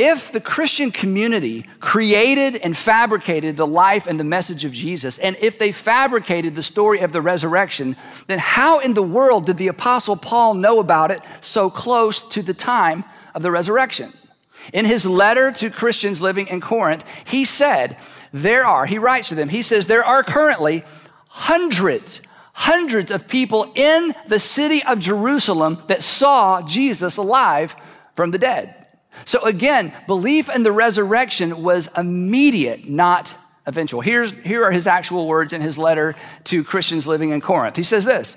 If 0.04 0.32
the 0.32 0.42
Christian 0.42 0.90
community 0.90 1.68
created 1.80 2.56
and 2.56 2.76
fabricated 2.76 3.56
the 3.56 3.68
life 3.68 4.08
and 4.08 4.20
the 4.20 4.24
message 4.24 4.66
of 4.66 4.72
Jesus, 4.72 5.20
and 5.20 5.38
if 5.40 5.60
they 5.60 5.72
fabricated 5.72 6.56
the 6.56 6.64
story 6.64 7.02
of 7.02 7.12
the 7.12 7.22
resurrection, 7.22 7.96
then 8.26 8.40
how 8.40 8.80
in 8.80 8.96
the 8.96 9.04
world 9.04 9.46
did 9.46 9.58
the 9.58 9.68
Apostle 9.68 10.16
Paul 10.16 10.56
know 10.56 10.80
about 10.80 11.12
it 11.12 11.22
so 11.40 11.70
close 11.70 12.28
to 12.30 12.42
the 12.42 12.56
time 12.56 13.04
of 13.36 13.44
the 13.44 13.52
resurrection? 13.52 14.12
In 14.74 14.86
his 14.86 15.06
letter 15.06 15.52
to 15.52 15.70
Christians 15.70 16.20
living 16.20 16.48
in 16.48 16.62
Corinth, 16.62 17.06
he 17.24 17.46
said, 17.46 17.96
There 18.34 18.66
are, 18.66 18.88
he 18.88 18.98
writes 18.98 19.30
to 19.30 19.36
them, 19.36 19.50
he 19.50 19.62
says, 19.62 19.86
There 19.86 20.04
are 20.04 20.24
currently 20.24 20.84
hundreds, 21.28 22.24
hundreds 22.54 23.12
of 23.12 23.28
people 23.28 23.72
in 23.76 24.16
the 24.28 24.40
city 24.40 24.82
of 24.82 24.98
Jerusalem 24.98 25.78
that 25.86 26.02
saw 26.02 26.68
Jesus 26.68 27.18
alive 27.18 27.76
from 28.16 28.32
the 28.32 28.40
dead. 28.40 28.82
So 29.26 29.44
again, 29.44 29.94
belief 30.08 30.50
in 30.50 30.64
the 30.64 30.72
resurrection 30.72 31.64
was 31.64 31.90
immediate, 31.98 32.88
not 32.88 33.34
eventual. 33.66 34.02
Here's, 34.02 34.32
here 34.32 34.64
are 34.64 34.72
his 34.72 34.88
actual 34.88 35.28
words 35.28 35.54
in 35.54 35.62
his 35.62 35.78
letter 35.78 36.16
to 36.46 36.64
Christians 36.64 37.06
living 37.08 37.30
in 37.30 37.42
Corinth. 37.42 37.76
He 37.76 37.84
says 37.84 38.06
this 38.06 38.36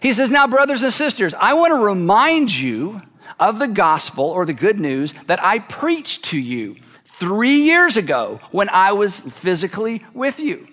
He 0.00 0.12
says, 0.12 0.30
Now, 0.30 0.46
brothers 0.46 0.82
and 0.82 0.92
sisters, 0.92 1.34
I 1.34 1.54
want 1.54 1.72
to 1.72 1.84
remind 1.84 2.54
you 2.54 3.02
of 3.38 3.58
the 3.58 3.68
gospel 3.68 4.24
or 4.24 4.44
the 4.44 4.52
good 4.52 4.80
news 4.80 5.12
that 5.26 5.42
I 5.42 5.58
preached 5.58 6.24
to 6.26 6.38
you 6.38 6.76
three 7.04 7.62
years 7.62 7.96
ago 7.96 8.40
when 8.50 8.68
I 8.68 8.92
was 8.92 9.18
physically 9.20 10.04
with 10.14 10.40
you. 10.40 10.68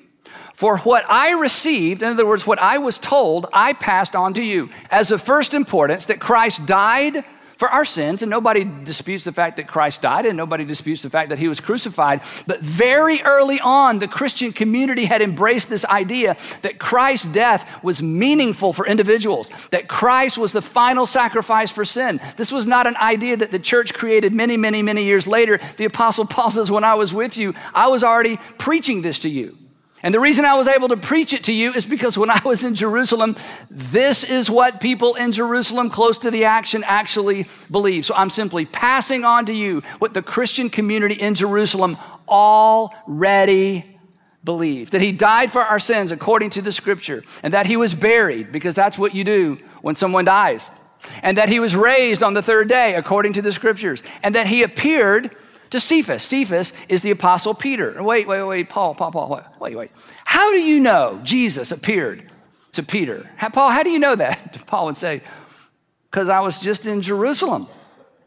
For 0.53 0.77
what 0.79 1.03
I 1.10 1.31
received, 1.31 2.01
in 2.01 2.10
other 2.10 2.25
words, 2.25 2.47
what 2.47 2.60
I 2.60 2.77
was 2.77 2.97
told, 2.97 3.47
I 3.51 3.73
passed 3.73 4.15
on 4.15 4.34
to 4.36 4.43
you 4.43 4.69
as 4.89 5.12
of 5.12 5.21
first 5.21 5.53
importance 5.53 6.05
that 6.05 6.21
Christ 6.21 6.65
died 6.65 7.25
for 7.58 7.70
our 7.70 7.86
sins, 7.86 8.22
and 8.22 8.30
nobody 8.30 8.63
disputes 8.63 9.24
the 9.24 9.32
fact 9.32 9.58
that 9.58 9.68
Christ 9.68 10.02
died, 10.02 10.26
and 10.26 10.38
nobody 10.38 10.65
disputes 10.65 11.02
the 11.02 11.10
fact 11.10 11.30
that 11.30 11.39
he 11.39 11.48
was 11.48 11.60
crucified. 11.60 12.22
But 12.48 12.62
very 12.62 13.22
early 13.22 13.60
on, 13.60 14.00
the 14.00 14.08
Christian 14.08 14.52
community 14.52 15.06
had 15.06 15.22
embraced 15.22 15.70
this 15.70 15.86
idea 15.86 16.38
that 16.62 16.80
Christ's 16.80 17.28
death 17.28 17.84
was 17.84 18.02
meaningful 18.02 18.74
for 18.74 18.86
individuals, 18.86 19.50
that 19.72 19.88
Christ 19.88 20.38
was 20.38 20.52
the 20.52 20.62
final 20.62 21.06
sacrifice 21.06 21.72
for 21.72 21.86
sin. 21.86 22.20
This 22.38 22.52
was 22.52 22.68
not 22.68 22.88
an 22.88 22.98
idea 22.98 23.38
that 23.38 23.52
the 23.52 23.60
church 23.60 23.94
created 23.94 24.34
many, 24.34 24.58
many, 24.58 24.82
many 24.82 25.06
years 25.06 25.28
later. 25.28 25.60
The 25.78 25.86
Apostle 25.86 26.26
Paul 26.26 26.52
says, 26.52 26.70
When 26.72 26.84
I 26.84 26.96
was 26.96 27.13
with 27.13 27.38
you, 27.38 27.54
I 27.74 27.88
was 27.88 28.04
already 28.04 28.38
preaching 28.58 29.02
this 29.02 29.20
to 29.20 29.30
you. 29.30 29.58
And 30.06 30.13
the 30.13 30.20
reason 30.20 30.46
I 30.46 30.54
was 30.54 30.68
able 30.68 30.88
to 30.89 30.98
preach 30.98 31.34
it 31.34 31.46
to 31.46 31.52
you 31.52 31.74
is 31.74 31.84
because 31.84 32.15
when 32.15 32.30
I 32.30 32.39
was 32.46 32.63
in 32.63 32.76
Jerusalem, 32.76 33.36
this 33.72 34.24
is 34.24 34.52
what 34.52 34.80
people 34.80 35.15
in 35.15 35.32
Jerusalem 35.32 35.89
close 35.89 36.20
to 36.20 36.30
the 36.30 36.46
action 36.46 36.84
actually 36.86 37.48
believe. 37.72 38.06
So 38.06 38.13
I'm 38.13 38.30
simply 38.30 38.65
passing 38.65 39.26
on 39.26 39.48
to 39.48 39.54
you 39.54 39.82
what 39.98 40.13
the 40.13 40.22
Christian 40.22 40.70
community 40.70 41.15
in 41.15 41.34
Jerusalem 41.34 41.98
already 42.30 43.98
believed 44.44 44.91
that 44.91 45.02
he 45.02 45.12
died 45.12 45.52
for 45.52 45.63
our 45.63 45.80
sins 45.80 46.12
according 46.12 46.52
to 46.52 46.62
the 46.62 46.72
scripture, 46.72 47.24
and 47.41 47.56
that 47.56 47.65
he 47.65 47.76
was 47.76 47.96
buried, 47.96 48.52
because 48.52 48.76
that's 48.76 49.00
what 49.00 49.15
you 49.15 49.24
do 49.24 49.58
when 49.82 49.96
someone 49.96 50.26
dies, 50.26 50.70
and 51.24 51.39
that 51.39 51.50
he 51.50 51.60
was 51.60 51.76
raised 51.76 52.22
on 52.22 52.36
the 52.36 52.44
third 52.44 52.70
day 52.70 52.94
according 52.94 53.34
to 53.34 53.41
the 53.41 53.52
scriptures, 53.52 54.04
and 54.22 54.36
that 54.36 54.46
he 54.46 54.62
appeared 54.62 55.36
to 55.69 55.80
Cephas. 55.80 56.23
Cephas 56.23 56.73
is 56.89 57.01
the 57.01 57.12
apostle 57.12 57.54
Peter. 57.54 58.01
Wait, 58.01 58.28
wait, 58.28 58.43
wait, 58.43 58.69
Paul, 58.69 58.95
Paul, 58.95 59.12
Paul, 59.12 59.43
wait, 59.60 59.75
wait. 59.75 59.91
How 60.23 60.51
do 60.51 60.62
you 60.62 60.80
know 60.80 61.19
Jesus 61.23 61.71
appeared 61.71 62.30
to 62.73 62.84
Peter? 62.84 63.30
How, 63.38 63.49
Paul, 63.49 63.69
how 63.69 63.84
do 63.84 63.89
you 63.89 63.99
know 63.99 64.15
that? 64.15 64.65
Paul 64.67 64.86
would 64.86 64.97
say, 64.97 65.21
because 66.10 66.30
I 66.30 66.39
was 66.39 66.60
just 66.60 66.86
in 66.86 67.01
Jerusalem 67.01 67.67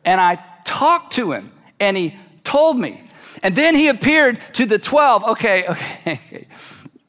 and 0.04 0.20
I 0.20 0.42
talked 0.64 1.14
to 1.14 1.32
him 1.32 1.52
and 1.80 1.96
he 1.96 2.16
told 2.44 2.78
me. 2.78 3.02
And 3.42 3.54
then 3.54 3.74
he 3.74 3.88
appeared 3.88 4.40
to 4.54 4.66
the 4.66 4.78
12. 4.78 5.24
Okay, 5.28 5.66
okay. 5.66 6.46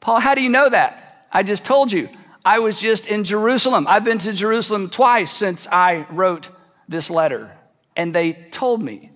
Paul, 0.00 0.20
how 0.20 0.34
do 0.34 0.42
you 0.42 0.48
know 0.48 0.68
that? 0.68 1.26
I 1.32 1.42
just 1.42 1.64
told 1.64 1.92
you. 1.92 2.08
I 2.44 2.58
was 2.60 2.78
just 2.78 3.06
in 3.06 3.24
Jerusalem. 3.24 3.86
I've 3.86 4.04
been 4.04 4.18
to 4.18 4.32
Jerusalem 4.32 4.88
twice 4.88 5.30
since 5.30 5.66
I 5.70 6.06
wrote 6.10 6.48
this 6.88 7.10
letter. 7.10 7.50
And 7.96 8.14
they 8.14 8.32
told 8.32 8.82
me. 8.82 9.09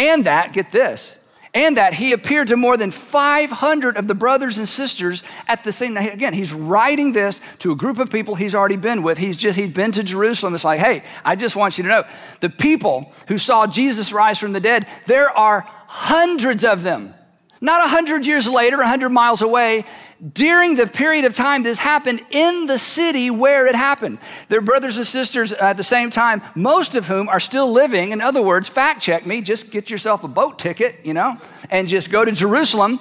And 0.00 0.24
that, 0.24 0.54
get 0.54 0.72
this, 0.72 1.18
and 1.52 1.76
that 1.76 1.92
he 1.92 2.14
appeared 2.14 2.48
to 2.48 2.56
more 2.56 2.78
than 2.78 2.90
500 2.90 3.98
of 3.98 4.08
the 4.08 4.14
brothers 4.14 4.56
and 4.56 4.66
sisters 4.66 5.22
at 5.46 5.62
the 5.62 5.72
same 5.72 5.94
again 5.98 6.32
he's 6.32 6.54
writing 6.54 7.12
this 7.12 7.42
to 7.58 7.70
a 7.72 7.76
group 7.76 7.98
of 7.98 8.08
people 8.08 8.34
he's 8.34 8.54
already 8.54 8.76
been 8.76 9.02
with. 9.02 9.18
He's 9.18 9.36
just 9.36 9.58
he's 9.58 9.68
been 9.68 9.92
to 9.92 10.02
jerusalem. 10.02 10.54
It's 10.54 10.64
like 10.64 10.80
hey 10.80 11.02
i 11.22 11.36
just 11.36 11.54
want 11.54 11.76
you 11.76 11.82
to 11.84 11.90
know 11.90 12.04
the 12.40 12.48
people 12.48 13.12
who 13.28 13.36
saw 13.36 13.66
jesus 13.66 14.10
rise 14.10 14.38
from 14.38 14.52
the 14.52 14.60
dead 14.60 14.86
there 15.06 15.36
are 15.36 15.66
hundreds 15.86 16.64
of 16.64 16.82
them 16.82 17.14
not 17.60 17.80
100 17.80 18.26
years 18.26 18.46
later 18.46 18.78
100 18.78 19.10
miles 19.10 19.42
away 19.42 19.84
during 20.32 20.76
the 20.76 20.86
period 20.86 21.24
of 21.24 21.34
time 21.34 21.62
this 21.62 21.78
happened 21.78 22.20
in 22.30 22.66
the 22.66 22.78
city 22.78 23.30
where 23.30 23.66
it 23.66 23.74
happened. 23.74 24.18
Their 24.48 24.60
brothers 24.60 24.96
and 24.96 25.06
sisters 25.06 25.52
at 25.52 25.76
the 25.76 25.82
same 25.82 26.10
time, 26.10 26.42
most 26.54 26.94
of 26.94 27.06
whom 27.06 27.28
are 27.28 27.40
still 27.40 27.70
living. 27.70 28.12
In 28.12 28.20
other 28.20 28.42
words, 28.42 28.68
fact 28.68 29.02
check 29.02 29.26
me, 29.26 29.40
just 29.42 29.70
get 29.70 29.90
yourself 29.90 30.24
a 30.24 30.28
boat 30.28 30.58
ticket, 30.58 30.96
you 31.04 31.14
know, 31.14 31.38
and 31.70 31.88
just 31.88 32.10
go 32.10 32.24
to 32.24 32.32
Jerusalem. 32.32 33.00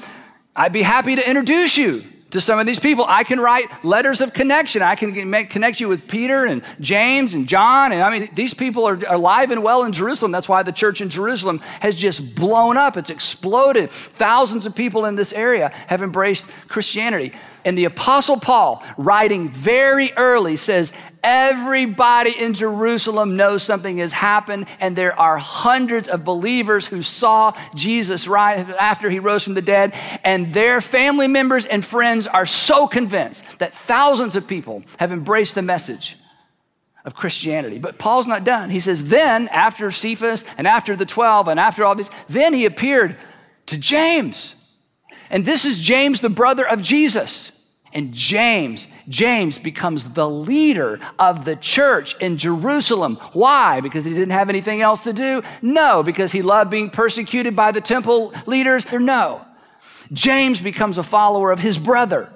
I'd 0.55 0.73
be 0.73 0.81
happy 0.81 1.15
to 1.15 1.27
introduce 1.27 1.77
you 1.77 2.03
to 2.31 2.41
some 2.41 2.59
of 2.59 2.65
these 2.65 2.79
people. 2.79 3.05
I 3.07 3.23
can 3.23 3.39
write 3.39 3.65
letters 3.83 4.21
of 4.21 4.33
connection. 4.33 4.81
I 4.81 4.95
can 4.95 5.29
make, 5.29 5.49
connect 5.49 5.79
you 5.79 5.87
with 5.87 6.07
Peter 6.07 6.45
and 6.45 6.63
James 6.79 7.33
and 7.33 7.47
John. 7.47 7.91
And 7.91 8.01
I 8.01 8.09
mean, 8.09 8.29
these 8.33 8.53
people 8.53 8.87
are, 8.87 8.95
are 9.07 9.15
alive 9.15 9.51
and 9.51 9.63
well 9.63 9.83
in 9.83 9.91
Jerusalem. 9.91 10.31
That's 10.31 10.49
why 10.49 10.63
the 10.63 10.71
church 10.71 11.01
in 11.01 11.09
Jerusalem 11.09 11.59
has 11.79 11.95
just 11.95 12.35
blown 12.35 12.77
up. 12.77 12.97
It's 12.97 13.09
exploded. 13.09 13.89
Thousands 13.91 14.65
of 14.65 14.75
people 14.75 15.05
in 15.05 15.15
this 15.15 15.33
area 15.33 15.69
have 15.87 16.01
embraced 16.01 16.47
Christianity. 16.67 17.33
And 17.65 17.77
the 17.77 17.85
Apostle 17.85 18.39
Paul, 18.39 18.83
writing 18.97 19.49
very 19.49 20.13
early, 20.13 20.55
says, 20.55 20.93
Everybody 21.21 22.31
in 22.31 22.53
Jerusalem 22.53 23.35
knows 23.35 23.63
something 23.63 23.97
has 23.97 24.13
happened, 24.13 24.67
and 24.79 24.95
there 24.95 25.17
are 25.19 25.37
hundreds 25.37 26.07
of 26.07 26.23
believers 26.23 26.87
who 26.87 27.01
saw 27.03 27.53
Jesus 27.75 28.27
rise 28.27 28.69
after 28.79 29.09
he 29.09 29.19
rose 29.19 29.43
from 29.43 29.53
the 29.53 29.61
dead, 29.61 29.93
and 30.23 30.53
their 30.53 30.79
family 30.79 31.27
members 31.27 31.65
and 31.65 31.85
friends 31.85 32.25
are 32.25 32.45
so 32.45 32.87
convinced 32.87 33.59
that 33.59 33.73
thousands 33.73 34.37
of 34.37 34.47
people 34.47 34.83
have 34.97 35.11
embraced 35.11 35.55
the 35.55 35.61
message 35.61 36.15
of 37.03 37.15
Christianity. 37.15 37.79
But 37.79 37.97
Paul's 37.97 38.27
not 38.27 38.45
done. 38.45 38.69
He 38.69 38.79
says, 38.79 39.09
Then, 39.09 39.49
after 39.49 39.91
Cephas 39.91 40.45
and 40.57 40.67
after 40.67 40.95
the 40.95 41.05
12 41.05 41.49
and 41.49 41.59
after 41.59 41.83
all 41.83 41.95
these, 41.95 42.09
then 42.29 42.53
he 42.53 42.65
appeared 42.65 43.17
to 43.65 43.77
James. 43.77 44.55
And 45.29 45.45
this 45.45 45.65
is 45.65 45.79
James, 45.79 46.21
the 46.21 46.29
brother 46.29 46.67
of 46.67 46.81
Jesus. 46.81 47.51
And 47.93 48.13
James, 48.13 48.87
James 49.07 49.57
becomes 49.57 50.13
the 50.13 50.29
leader 50.29 50.99
of 51.17 51.45
the 51.45 51.55
church 51.55 52.15
in 52.19 52.37
Jerusalem. 52.37 53.15
Why? 53.33 53.81
Because 53.81 54.05
he 54.05 54.13
didn't 54.13 54.29
have 54.29 54.49
anything 54.49 54.81
else 54.81 55.03
to 55.03 55.13
do? 55.13 55.41
No. 55.61 56.03
Because 56.03 56.31
he 56.31 56.41
loved 56.41 56.69
being 56.69 56.89
persecuted 56.91 57.55
by 57.55 57.71
the 57.71 57.81
temple 57.81 58.33
leaders? 58.45 58.85
No. 58.91 59.45
James 60.13 60.61
becomes 60.61 60.97
a 60.97 61.03
follower 61.03 61.51
of 61.51 61.59
his 61.59 61.77
brother. 61.77 62.31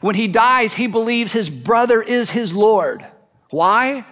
When 0.00 0.16
he 0.16 0.26
dies, 0.26 0.74
he 0.74 0.88
believes 0.88 1.32
his 1.32 1.50
brother 1.50 2.02
is 2.02 2.30
his 2.30 2.52
Lord. 2.52 3.06
Why? 3.50 4.04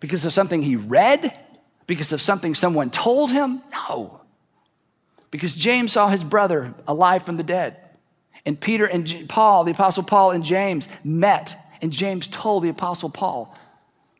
Because 0.00 0.24
of 0.24 0.32
something 0.32 0.62
he 0.62 0.76
read? 0.76 1.38
Because 1.86 2.12
of 2.12 2.20
something 2.20 2.54
someone 2.54 2.90
told 2.90 3.30
him? 3.30 3.62
No. 3.70 4.20
Because 5.30 5.54
James 5.54 5.92
saw 5.92 6.08
his 6.08 6.24
brother 6.24 6.74
alive 6.88 7.22
from 7.22 7.36
the 7.36 7.42
dead. 7.44 7.76
And 8.50 8.58
Peter 8.58 8.84
and 8.84 9.28
Paul, 9.28 9.62
the 9.62 9.70
Apostle 9.70 10.02
Paul 10.02 10.32
and 10.32 10.42
James 10.42 10.88
met, 11.04 11.56
and 11.80 11.92
James 11.92 12.26
told 12.26 12.64
the 12.64 12.68
Apostle 12.68 13.08
Paul 13.08 13.56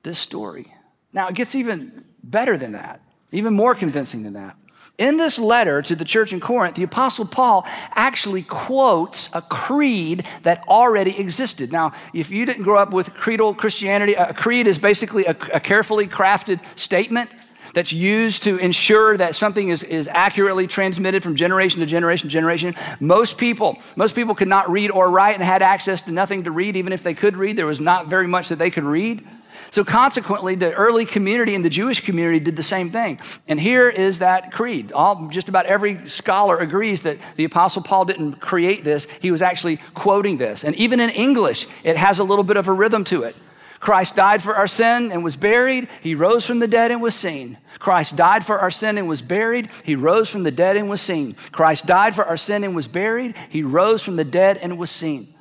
this 0.05 0.21
story. 0.21 0.73
Now, 1.13 1.27
it 1.27 1.35
gets 1.35 1.57
even 1.57 2.05
better 2.23 2.57
than 2.57 2.71
that, 2.71 3.01
even 3.33 3.55
more 3.55 3.75
convincing 3.75 4.23
than 4.23 4.35
that. 4.35 4.55
In 4.99 5.17
this 5.17 5.37
letter 5.37 5.83
to 5.83 5.97
the 5.97 6.05
church 6.05 6.33
in 6.33 6.39
Corinth, 6.39 6.77
the 6.77 6.85
Apostle 6.85 7.25
Paul 7.25 7.67
actually 7.97 8.43
quotes 8.43 9.35
a 9.35 9.43
creed 9.43 10.25
that 10.45 10.63
already 10.69 11.19
existed. 11.19 11.73
Now, 11.73 11.91
if 12.15 12.31
you 12.31 12.47
didn't 12.47 12.63
grow 12.63 12.79
up 12.79 12.93
with 12.93 13.13
creedal 13.15 13.53
Christianity, 13.53 14.15
a 14.15 14.33
creed 14.33 14.69
is 14.69 14.79
basically 14.79 15.25
a, 15.25 15.37
a 15.53 15.59
carefully 15.59 16.07
crafted 16.07 16.61
statement 16.79 17.31
that's 17.75 17.93
used 17.93 18.43
to 18.45 18.57
ensure 18.59 19.17
that 19.17 19.37
something 19.37 19.69
is, 19.69 19.83
is 19.83 20.09
accurately 20.09 20.67
transmitted 20.67 21.23
from 21.23 21.37
generation 21.37 21.81
to 21.81 21.87
generation 21.87 22.29
to 22.29 22.33
generation. 22.33 22.75
Most 22.99 23.39
people, 23.39 23.79
most 23.97 24.15
people 24.15 24.35
could 24.35 24.49
not 24.49 24.71
read 24.71 24.91
or 24.91 25.11
write 25.11 25.35
and 25.35 25.45
had 25.45 25.63
access 25.63 26.03
to 26.03 26.13
nothing 26.13 26.45
to 26.45 26.51
read. 26.51 26.77
Even 26.77 26.93
if 26.93 27.03
they 27.03 27.15
could 27.15 27.37
read, 27.37 27.57
there 27.57 27.67
was 27.67 27.81
not 27.81 28.09
very 28.09 28.27
much 28.27 28.49
that 28.49 28.59
they 28.59 28.71
could 28.71 28.85
read. 28.85 29.27
So 29.73 29.85
consequently, 29.85 30.57
the 30.57 30.73
early 30.75 31.07
community 31.07 31.55
and 31.55 31.65
the 31.65 31.71
Jewish 31.71 32.01
community 32.01 32.41
did 32.41 32.57
the 32.57 32.63
same 32.63 32.91
thing. 32.91 33.21
And 33.47 33.61
here 33.61 33.89
is 33.89 34.19
that 34.19 34.51
creed. 34.51 34.91
All, 34.91 35.29
just 35.29 35.49
about 35.49 35.67
every 35.67 36.09
scholar 36.09 36.59
agrees 36.59 37.03
that 37.03 37.19
the 37.37 37.45
Apostle 37.45 37.83
Paul 37.83 38.05
didn't 38.05 38.35
create 38.41 38.83
this. 38.83 39.07
He 39.21 39.31
was 39.31 39.43
actually 39.43 39.77
quoting 39.95 40.39
this. 40.39 40.65
And 40.65 40.75
even 40.75 40.99
in 40.99 41.11
English, 41.11 41.69
it 41.85 41.97
has 41.97 42.19
a 42.19 42.25
little 42.25 42.43
bit 42.43 42.57
of 42.57 42.67
a 42.67 42.73
rhythm 42.73 43.05
to 43.05 43.23
it. 43.23 43.37
Christ 43.81 44.15
died 44.15 44.43
for 44.43 44.55
our 44.55 44.67
sin 44.67 45.11
and 45.11 45.25
was 45.25 45.37
buried. 45.37 45.89
He 46.03 46.15
rose 46.15 46.47
from 46.47 46.59
the 46.59 46.69
dead 46.69 46.91
and 46.91 47.01
was 47.01 47.15
seen. 47.15 47.57
Christ 47.79 48.15
died 48.15 48.45
for 48.45 48.59
our 48.59 48.71
sin 48.71 48.99
and 48.99 49.09
was 49.09 49.23
buried. 49.23 49.71
He 49.85 49.97
rose 49.97 50.29
from 50.29 50.43
the 50.43 50.51
dead 50.51 50.77
and 50.77 50.91
was 50.91 51.01
seen. 51.01 51.35
Christ 51.51 51.87
died 51.87 52.15
for 52.15 52.25
our 52.27 52.37
sin 52.37 52.63
and 52.63 52.77
was 52.77 52.87
buried. 52.87 53.35
He 53.49 53.63
rose 53.63 54.03
from 54.03 54.17
the 54.17 54.25
dead 54.25 54.59
and 54.59 54.79
was 54.79 54.91
seen. 54.91 55.35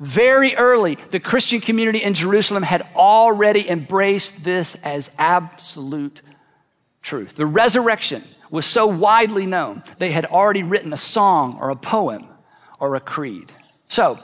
Very 0.00 0.56
early, 0.56 0.96
the 1.10 1.20
Christian 1.20 1.60
community 1.60 2.02
in 2.02 2.14
Jerusalem 2.14 2.62
had 2.62 2.88
already 2.96 3.68
embraced 3.68 4.42
this 4.42 4.76
as 4.76 5.10
absolute 5.18 6.22
truth. 7.02 7.36
The 7.36 7.46
resurrection 7.46 8.24
was 8.50 8.64
so 8.64 8.86
widely 8.86 9.46
known, 9.46 9.82
they 9.98 10.10
had 10.10 10.24
already 10.26 10.62
written 10.62 10.92
a 10.92 10.96
song 10.96 11.58
or 11.60 11.70
a 11.70 11.76
poem 11.76 12.28
or 12.80 12.94
a 12.94 13.00
creed. 13.00 13.52
So, 13.88 14.18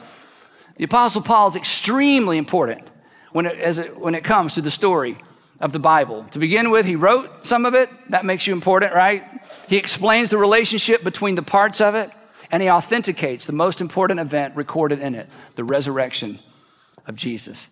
the 0.76 0.84
Apostle 0.84 1.20
Paul 1.20 1.48
is 1.48 1.56
extremely 1.56 2.38
important 2.38 2.89
when 3.32 3.46
it, 3.46 3.58
as 3.58 3.78
it, 3.78 3.98
when 3.98 4.14
it 4.14 4.24
comes 4.24 4.54
to 4.54 4.62
the 4.62 4.70
story 4.70 5.16
of 5.60 5.72
the 5.72 5.78
Bible. 5.78 6.24
To 6.32 6.38
begin 6.38 6.70
with, 6.70 6.86
he 6.86 6.96
wrote 6.96 7.46
some 7.46 7.66
of 7.66 7.74
it. 7.74 7.90
That 8.08 8.24
makes 8.24 8.46
you 8.46 8.52
important, 8.52 8.94
right? 8.94 9.24
He 9.68 9.76
explains 9.76 10.30
the 10.30 10.38
relationship 10.38 11.04
between 11.04 11.34
the 11.34 11.42
parts 11.42 11.80
of 11.80 11.94
it, 11.94 12.10
and 12.50 12.62
he 12.62 12.70
authenticates 12.70 13.46
the 13.46 13.52
most 13.52 13.80
important 13.80 14.20
event 14.20 14.56
recorded 14.56 15.00
in 15.00 15.14
it 15.14 15.28
the 15.54 15.64
resurrection 15.64 16.38
of 17.06 17.16
Jesus. 17.16 17.66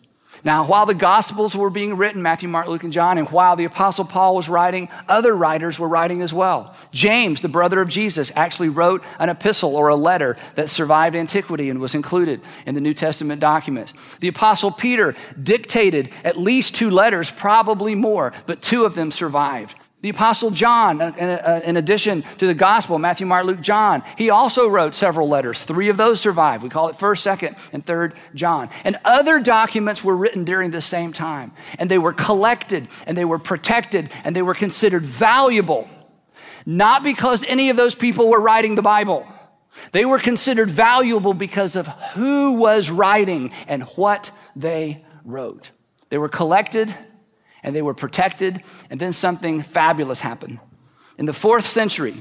Now, 0.44 0.66
while 0.66 0.86
the 0.86 0.94
Gospels 0.94 1.56
were 1.56 1.70
being 1.70 1.96
written, 1.96 2.22
Matthew, 2.22 2.48
Mark, 2.48 2.68
Luke, 2.68 2.84
and 2.84 2.92
John, 2.92 3.18
and 3.18 3.28
while 3.28 3.56
the 3.56 3.64
Apostle 3.64 4.04
Paul 4.04 4.36
was 4.36 4.48
writing, 4.48 4.88
other 5.08 5.34
writers 5.34 5.78
were 5.78 5.88
writing 5.88 6.22
as 6.22 6.32
well. 6.32 6.74
James, 6.92 7.40
the 7.40 7.48
brother 7.48 7.80
of 7.80 7.88
Jesus, 7.88 8.30
actually 8.34 8.68
wrote 8.68 9.02
an 9.18 9.28
epistle 9.28 9.74
or 9.76 9.88
a 9.88 9.96
letter 9.96 10.36
that 10.54 10.70
survived 10.70 11.16
antiquity 11.16 11.70
and 11.70 11.80
was 11.80 11.94
included 11.94 12.40
in 12.66 12.74
the 12.74 12.80
New 12.80 12.94
Testament 12.94 13.40
documents. 13.40 13.92
The 14.20 14.28
Apostle 14.28 14.70
Peter 14.70 15.14
dictated 15.40 16.10
at 16.24 16.36
least 16.36 16.74
two 16.74 16.90
letters, 16.90 17.30
probably 17.30 17.94
more, 17.94 18.32
but 18.46 18.62
two 18.62 18.84
of 18.84 18.94
them 18.94 19.10
survived. 19.10 19.74
The 20.00 20.10
Apostle 20.10 20.50
John, 20.50 21.00
uh, 21.00 21.06
uh, 21.06 21.60
in 21.64 21.76
addition 21.76 22.22
to 22.38 22.46
the 22.46 22.54
Gospel, 22.54 23.00
Matthew, 23.00 23.26
Mark, 23.26 23.44
Luke, 23.44 23.60
John, 23.60 24.04
he 24.16 24.30
also 24.30 24.68
wrote 24.68 24.94
several 24.94 25.28
letters. 25.28 25.64
Three 25.64 25.88
of 25.88 25.96
those 25.96 26.20
survive. 26.20 26.62
We 26.62 26.68
call 26.68 26.88
it 26.88 26.96
1st, 26.96 27.36
2nd, 27.36 27.58
and 27.72 27.84
3rd 27.84 28.14
John. 28.32 28.70
And 28.84 28.96
other 29.04 29.40
documents 29.40 30.04
were 30.04 30.16
written 30.16 30.44
during 30.44 30.70
the 30.70 30.80
same 30.80 31.12
time. 31.12 31.52
And 31.80 31.90
they 31.90 31.98
were 31.98 32.12
collected, 32.12 32.86
and 33.08 33.18
they 33.18 33.24
were 33.24 33.40
protected, 33.40 34.12
and 34.22 34.36
they 34.36 34.42
were 34.42 34.54
considered 34.54 35.02
valuable. 35.02 35.88
Not 36.64 37.02
because 37.02 37.44
any 37.48 37.70
of 37.70 37.76
those 37.76 37.96
people 37.96 38.28
were 38.28 38.40
writing 38.40 38.76
the 38.76 38.82
Bible. 38.82 39.26
They 39.90 40.04
were 40.04 40.20
considered 40.20 40.70
valuable 40.70 41.34
because 41.34 41.74
of 41.74 41.88
who 42.14 42.52
was 42.52 42.88
writing 42.88 43.52
and 43.66 43.82
what 43.96 44.30
they 44.54 45.04
wrote. 45.24 45.72
They 46.08 46.18
were 46.18 46.28
collected 46.28 46.94
and 47.62 47.74
they 47.74 47.82
were 47.82 47.94
protected. 47.94 48.62
And 48.90 49.00
then 49.00 49.12
something 49.12 49.62
fabulous 49.62 50.20
happened. 50.20 50.60
In 51.18 51.26
the 51.26 51.32
fourth 51.32 51.66
century, 51.66 52.14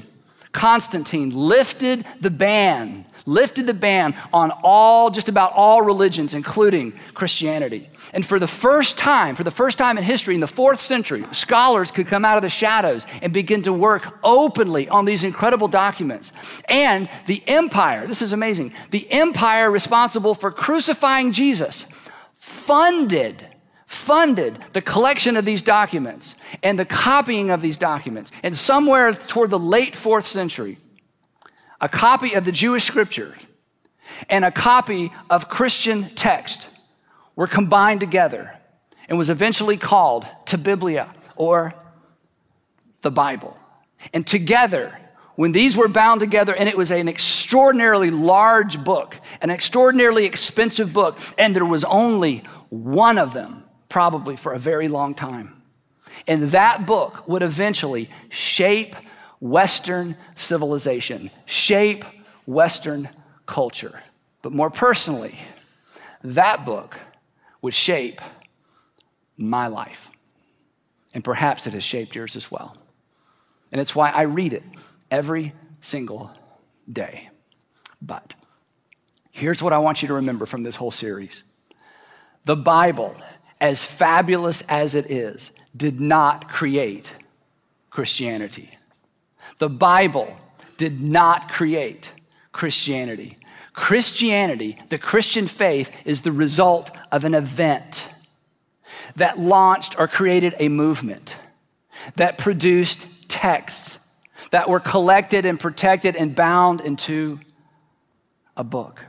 Constantine 0.52 1.30
lifted 1.30 2.04
the 2.20 2.30
ban, 2.30 3.04
lifted 3.26 3.66
the 3.66 3.74
ban 3.74 4.14
on 4.32 4.50
all, 4.62 5.10
just 5.10 5.28
about 5.28 5.52
all 5.52 5.82
religions, 5.82 6.32
including 6.32 6.92
Christianity. 7.14 7.88
And 8.12 8.24
for 8.24 8.38
the 8.38 8.46
first 8.46 8.96
time, 8.96 9.36
for 9.36 9.44
the 9.44 9.50
first 9.50 9.76
time 9.76 9.98
in 9.98 10.04
history, 10.04 10.34
in 10.34 10.40
the 10.40 10.46
fourth 10.46 10.80
century, 10.80 11.24
scholars 11.32 11.90
could 11.90 12.06
come 12.06 12.24
out 12.24 12.38
of 12.38 12.42
the 12.42 12.48
shadows 12.48 13.06
and 13.20 13.32
begin 13.32 13.62
to 13.62 13.72
work 13.72 14.18
openly 14.24 14.88
on 14.88 15.04
these 15.04 15.22
incredible 15.22 15.68
documents. 15.68 16.32
And 16.68 17.08
the 17.26 17.42
empire, 17.46 18.06
this 18.06 18.22
is 18.22 18.32
amazing, 18.32 18.72
the 18.90 19.10
empire 19.12 19.70
responsible 19.70 20.34
for 20.34 20.50
crucifying 20.50 21.32
Jesus 21.32 21.84
funded 22.34 23.46
funded 23.88 24.58
the 24.74 24.82
collection 24.82 25.34
of 25.34 25.46
these 25.46 25.62
documents 25.62 26.34
and 26.62 26.78
the 26.78 26.84
copying 26.84 27.48
of 27.48 27.62
these 27.62 27.78
documents. 27.78 28.30
And 28.42 28.54
somewhere 28.54 29.14
toward 29.14 29.48
the 29.48 29.58
late 29.58 29.96
fourth 29.96 30.26
century, 30.26 30.76
a 31.80 31.88
copy 31.88 32.34
of 32.34 32.44
the 32.44 32.52
Jewish 32.52 32.84
scriptures 32.84 33.34
and 34.28 34.44
a 34.44 34.50
copy 34.50 35.10
of 35.30 35.48
Christian 35.48 36.10
text 36.10 36.68
were 37.34 37.46
combined 37.46 38.00
together 38.00 38.52
and 39.08 39.16
was 39.16 39.30
eventually 39.30 39.78
called 39.78 40.26
to 40.46 40.58
Biblia 40.58 41.14
or 41.34 41.72
the 43.00 43.10
Bible. 43.10 43.56
And 44.12 44.26
together, 44.26 44.98
when 45.34 45.52
these 45.52 45.78
were 45.78 45.88
bound 45.88 46.20
together, 46.20 46.54
and 46.54 46.68
it 46.68 46.76
was 46.76 46.90
an 46.90 47.08
extraordinarily 47.08 48.10
large 48.10 48.84
book, 48.84 49.16
an 49.40 49.48
extraordinarily 49.48 50.26
expensive 50.26 50.92
book, 50.92 51.18
and 51.38 51.56
there 51.56 51.64
was 51.64 51.84
only 51.84 52.44
one 52.68 53.16
of 53.16 53.32
them 53.32 53.64
probably 53.88 54.36
for 54.36 54.52
a 54.52 54.58
very 54.58 54.88
long 54.88 55.14
time. 55.14 55.62
And 56.26 56.44
that 56.50 56.86
book 56.86 57.26
would 57.28 57.42
eventually 57.42 58.10
shape 58.28 58.96
Western 59.40 60.16
civilization, 60.34 61.30
shape 61.46 62.04
Western 62.46 63.08
culture. 63.46 64.02
But 64.42 64.52
more 64.52 64.70
personally, 64.70 65.38
that 66.22 66.64
book 66.64 66.98
would 67.62 67.74
shape 67.74 68.20
my 69.36 69.68
life. 69.68 70.10
And 71.14 71.24
perhaps 71.24 71.66
it 71.66 71.72
has 71.74 71.84
shaped 71.84 72.14
yours 72.14 72.36
as 72.36 72.50
well. 72.50 72.76
And 73.72 73.80
it's 73.80 73.94
why 73.94 74.10
I 74.10 74.22
read 74.22 74.52
it 74.52 74.62
every 75.10 75.54
single 75.80 76.30
day. 76.90 77.30
But 78.00 78.34
here's 79.30 79.62
what 79.62 79.72
I 79.72 79.78
want 79.78 80.02
you 80.02 80.08
to 80.08 80.14
remember 80.14 80.46
from 80.46 80.62
this 80.62 80.76
whole 80.76 80.90
series 80.90 81.44
the 82.44 82.56
Bible 82.56 83.14
as 83.60 83.84
fabulous 83.84 84.62
as 84.68 84.94
it 84.94 85.10
is, 85.10 85.50
did 85.76 86.00
not 86.00 86.48
create 86.48 87.12
Christianity. 87.90 88.70
The 89.58 89.68
Bible 89.68 90.36
did 90.76 91.00
not 91.00 91.50
create 91.50 92.12
Christianity. 92.52 93.38
Christianity, 93.72 94.78
the 94.88 94.98
Christian 94.98 95.46
faith, 95.46 95.90
is 96.04 96.22
the 96.22 96.32
result 96.32 96.90
of 97.12 97.24
an 97.24 97.34
event 97.34 98.08
that 99.16 99.38
launched 99.38 99.98
or 99.98 100.08
created 100.08 100.54
a 100.58 100.68
movement 100.68 101.36
that 102.16 102.38
produced 102.38 103.06
texts 103.28 103.98
that 104.50 104.68
were 104.68 104.80
collected 104.80 105.44
and 105.44 105.58
protected 105.60 106.16
and 106.16 106.34
bound 106.34 106.80
into 106.80 107.38
a 108.56 108.64
book. 108.64 109.00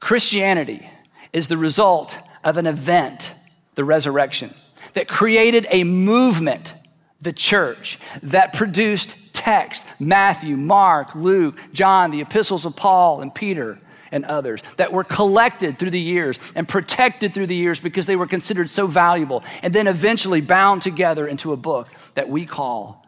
Christianity 0.00 0.88
is 1.32 1.48
the 1.48 1.56
result 1.56 2.18
of 2.42 2.56
an 2.56 2.66
event 2.66 3.32
the 3.74 3.84
resurrection, 3.84 4.54
that 4.94 5.08
created 5.08 5.66
a 5.70 5.84
movement, 5.84 6.74
the 7.20 7.32
church, 7.32 7.98
that 8.22 8.52
produced 8.52 9.16
text 9.32 9.86
Matthew, 10.00 10.56
Mark, 10.56 11.14
Luke, 11.14 11.58
John, 11.72 12.10
the 12.10 12.20
epistles 12.20 12.64
of 12.64 12.76
Paul 12.76 13.20
and 13.20 13.34
Peter 13.34 13.78
and 14.10 14.24
others 14.24 14.62
that 14.76 14.92
were 14.92 15.04
collected 15.04 15.78
through 15.78 15.90
the 15.90 16.00
years 16.00 16.38
and 16.54 16.68
protected 16.68 17.34
through 17.34 17.48
the 17.48 17.56
years 17.56 17.80
because 17.80 18.06
they 18.06 18.16
were 18.16 18.26
considered 18.26 18.70
so 18.70 18.86
valuable 18.86 19.42
and 19.62 19.74
then 19.74 19.86
eventually 19.86 20.40
bound 20.40 20.82
together 20.82 21.26
into 21.26 21.52
a 21.52 21.56
book 21.56 21.88
that 22.14 22.28
we 22.28 22.46
call 22.46 23.04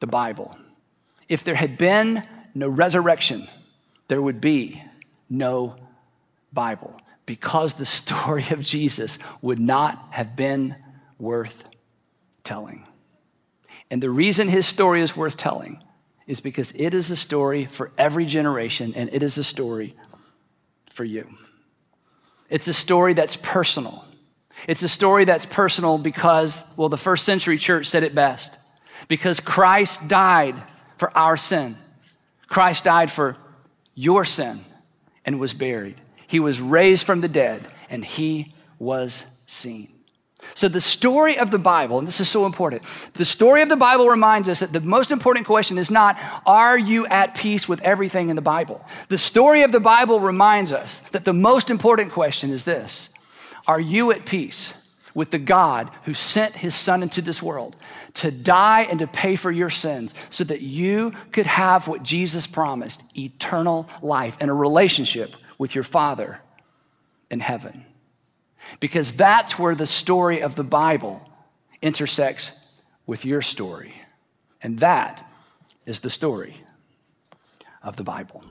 the 0.00 0.06
Bible. 0.06 0.56
If 1.28 1.42
there 1.42 1.56
had 1.56 1.76
been 1.76 2.22
no 2.54 2.68
resurrection, 2.68 3.48
there 4.06 4.22
would 4.22 4.40
be 4.40 4.82
no 5.28 5.76
Bible 6.52 6.98
because 7.28 7.74
the 7.74 7.84
story 7.86 8.46
of 8.50 8.62
Jesus 8.64 9.18
would 9.42 9.60
not 9.60 10.08
have 10.10 10.34
been 10.34 10.74
worth 11.18 11.66
telling. 12.42 12.86
And 13.90 14.02
the 14.02 14.08
reason 14.08 14.48
his 14.48 14.66
story 14.66 15.02
is 15.02 15.14
worth 15.14 15.36
telling 15.36 15.84
is 16.26 16.40
because 16.40 16.72
it 16.74 16.94
is 16.94 17.10
a 17.10 17.16
story 17.16 17.66
for 17.66 17.92
every 17.98 18.24
generation 18.24 18.94
and 18.96 19.10
it 19.12 19.22
is 19.22 19.36
a 19.36 19.44
story 19.44 19.94
for 20.90 21.04
you. 21.04 21.28
It's 22.48 22.66
a 22.66 22.72
story 22.72 23.12
that's 23.12 23.36
personal. 23.36 24.06
It's 24.66 24.82
a 24.82 24.88
story 24.88 25.26
that's 25.26 25.44
personal 25.44 25.98
because, 25.98 26.64
well, 26.78 26.88
the 26.88 26.96
first 26.96 27.24
century 27.26 27.58
church 27.58 27.86
said 27.88 28.04
it 28.04 28.14
best 28.14 28.56
because 29.06 29.38
Christ 29.38 30.08
died 30.08 30.56
for 30.96 31.16
our 31.16 31.36
sin. 31.36 31.76
Christ 32.46 32.84
died 32.84 33.12
for 33.12 33.36
your 33.94 34.24
sin 34.24 34.64
and 35.26 35.38
was 35.38 35.52
buried. 35.52 36.00
He 36.28 36.38
was 36.38 36.60
raised 36.60 37.04
from 37.04 37.22
the 37.22 37.28
dead, 37.28 37.66
and 37.90 38.04
he 38.04 38.54
was 38.78 39.24
seen. 39.46 39.88
So, 40.54 40.68
the 40.68 40.80
story 40.80 41.38
of 41.38 41.50
the 41.50 41.58
Bible, 41.58 41.98
and 41.98 42.06
this 42.06 42.20
is 42.20 42.28
so 42.28 42.46
important, 42.46 42.82
the 43.14 43.24
story 43.24 43.62
of 43.62 43.68
the 43.68 43.76
Bible 43.76 44.08
reminds 44.08 44.48
us 44.48 44.60
that 44.60 44.72
the 44.72 44.80
most 44.80 45.10
important 45.10 45.46
question 45.46 45.78
is 45.78 45.90
not, 45.90 46.16
are 46.46 46.78
you 46.78 47.06
at 47.06 47.34
peace 47.34 47.68
with 47.68 47.80
everything 47.80 48.28
in 48.28 48.36
the 48.36 48.42
Bible? 48.42 48.84
The 49.08 49.18
story 49.18 49.62
of 49.62 49.72
the 49.72 49.80
Bible 49.80 50.20
reminds 50.20 50.70
us 50.70 51.00
that 51.12 51.24
the 51.24 51.32
most 51.32 51.70
important 51.70 52.12
question 52.12 52.50
is 52.50 52.64
this 52.64 53.08
Are 53.66 53.80
you 53.80 54.12
at 54.12 54.26
peace 54.26 54.74
with 55.14 55.30
the 55.30 55.38
God 55.38 55.90
who 56.04 56.14
sent 56.14 56.54
his 56.56 56.74
Son 56.74 57.02
into 57.02 57.22
this 57.22 57.42
world 57.42 57.74
to 58.14 58.30
die 58.30 58.82
and 58.82 58.98
to 58.98 59.06
pay 59.06 59.34
for 59.34 59.50
your 59.50 59.70
sins 59.70 60.14
so 60.30 60.44
that 60.44 60.60
you 60.60 61.12
could 61.32 61.46
have 61.46 61.88
what 61.88 62.02
Jesus 62.02 62.46
promised 62.46 63.02
eternal 63.18 63.88
life 64.02 64.36
and 64.40 64.50
a 64.50 64.54
relationship 64.54 65.34
with 65.58 65.74
your 65.74 65.84
Father 65.84 66.40
in 67.30 67.40
heaven. 67.40 67.84
Because 68.80 69.12
that's 69.12 69.58
where 69.58 69.74
the 69.74 69.86
story 69.86 70.40
of 70.40 70.54
the 70.54 70.64
Bible 70.64 71.28
intersects 71.82 72.52
with 73.06 73.24
your 73.24 73.42
story. 73.42 73.94
And 74.62 74.78
that 74.78 75.28
is 75.86 76.00
the 76.00 76.10
story 76.10 76.62
of 77.82 77.96
the 77.96 78.04
Bible. 78.04 78.44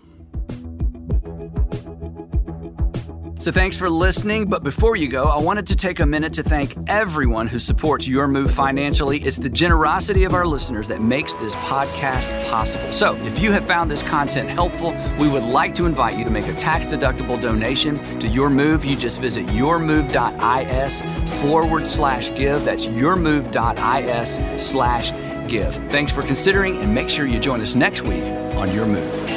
So 3.48 3.54
thanks 3.54 3.78
for 3.78 3.90
listening. 3.90 4.48
But 4.48 4.62
before 4.62 4.98
you 4.98 5.08
go, 5.08 5.30
I 5.30 5.42
wanted 5.42 5.68
to 5.68 5.78
take 5.78 6.02
a 6.02 6.06
minute 6.06 6.34
to 6.34 6.44
thank 6.44 6.76
everyone 6.90 7.48
who 7.48 7.60
supports 7.60 8.06
your 8.06 8.28
move 8.28 8.52
financially. 8.52 9.20
It's 9.20 9.38
the 9.38 9.48
generosity 9.48 10.26
of 10.26 10.34
our 10.34 10.46
listeners 10.46 10.90
that 10.90 11.02
makes 11.02 11.34
this 11.36 11.56
podcast 11.56 12.30
possible. 12.50 12.92
So 12.92 13.16
if 13.22 13.40
you 13.40 13.54
have 13.54 13.66
found 13.66 13.90
this 13.90 14.04
content 14.04 14.50
helpful, 14.50 14.94
we 15.18 15.30
would 15.30 15.46
like 15.46 15.74
to 15.76 15.86
invite 15.86 16.18
you 16.18 16.26
to 16.26 16.30
make 16.30 16.46
a 16.50 16.54
tax 16.56 16.94
deductible 16.94 17.40
donation 17.40 18.20
to 18.20 18.28
your 18.28 18.50
move. 18.50 18.84
You 18.84 18.98
just 18.98 19.22
visit 19.22 19.46
yourmove.is 19.46 21.02
forward 21.42 21.88
slash 21.88 22.36
give. 22.36 22.66
That's 22.66 22.86
yourmove.is 22.86 24.62
slash 24.62 25.50
give. 25.50 25.74
Thanks 25.90 26.12
for 26.12 26.22
considering 26.24 26.82
and 26.82 26.94
make 26.94 27.08
sure 27.08 27.26
you 27.26 27.40
join 27.40 27.62
us 27.62 27.76
next 27.76 28.02
week 28.02 28.26
on 28.58 28.74
Your 28.74 28.86
Move. 28.86 29.37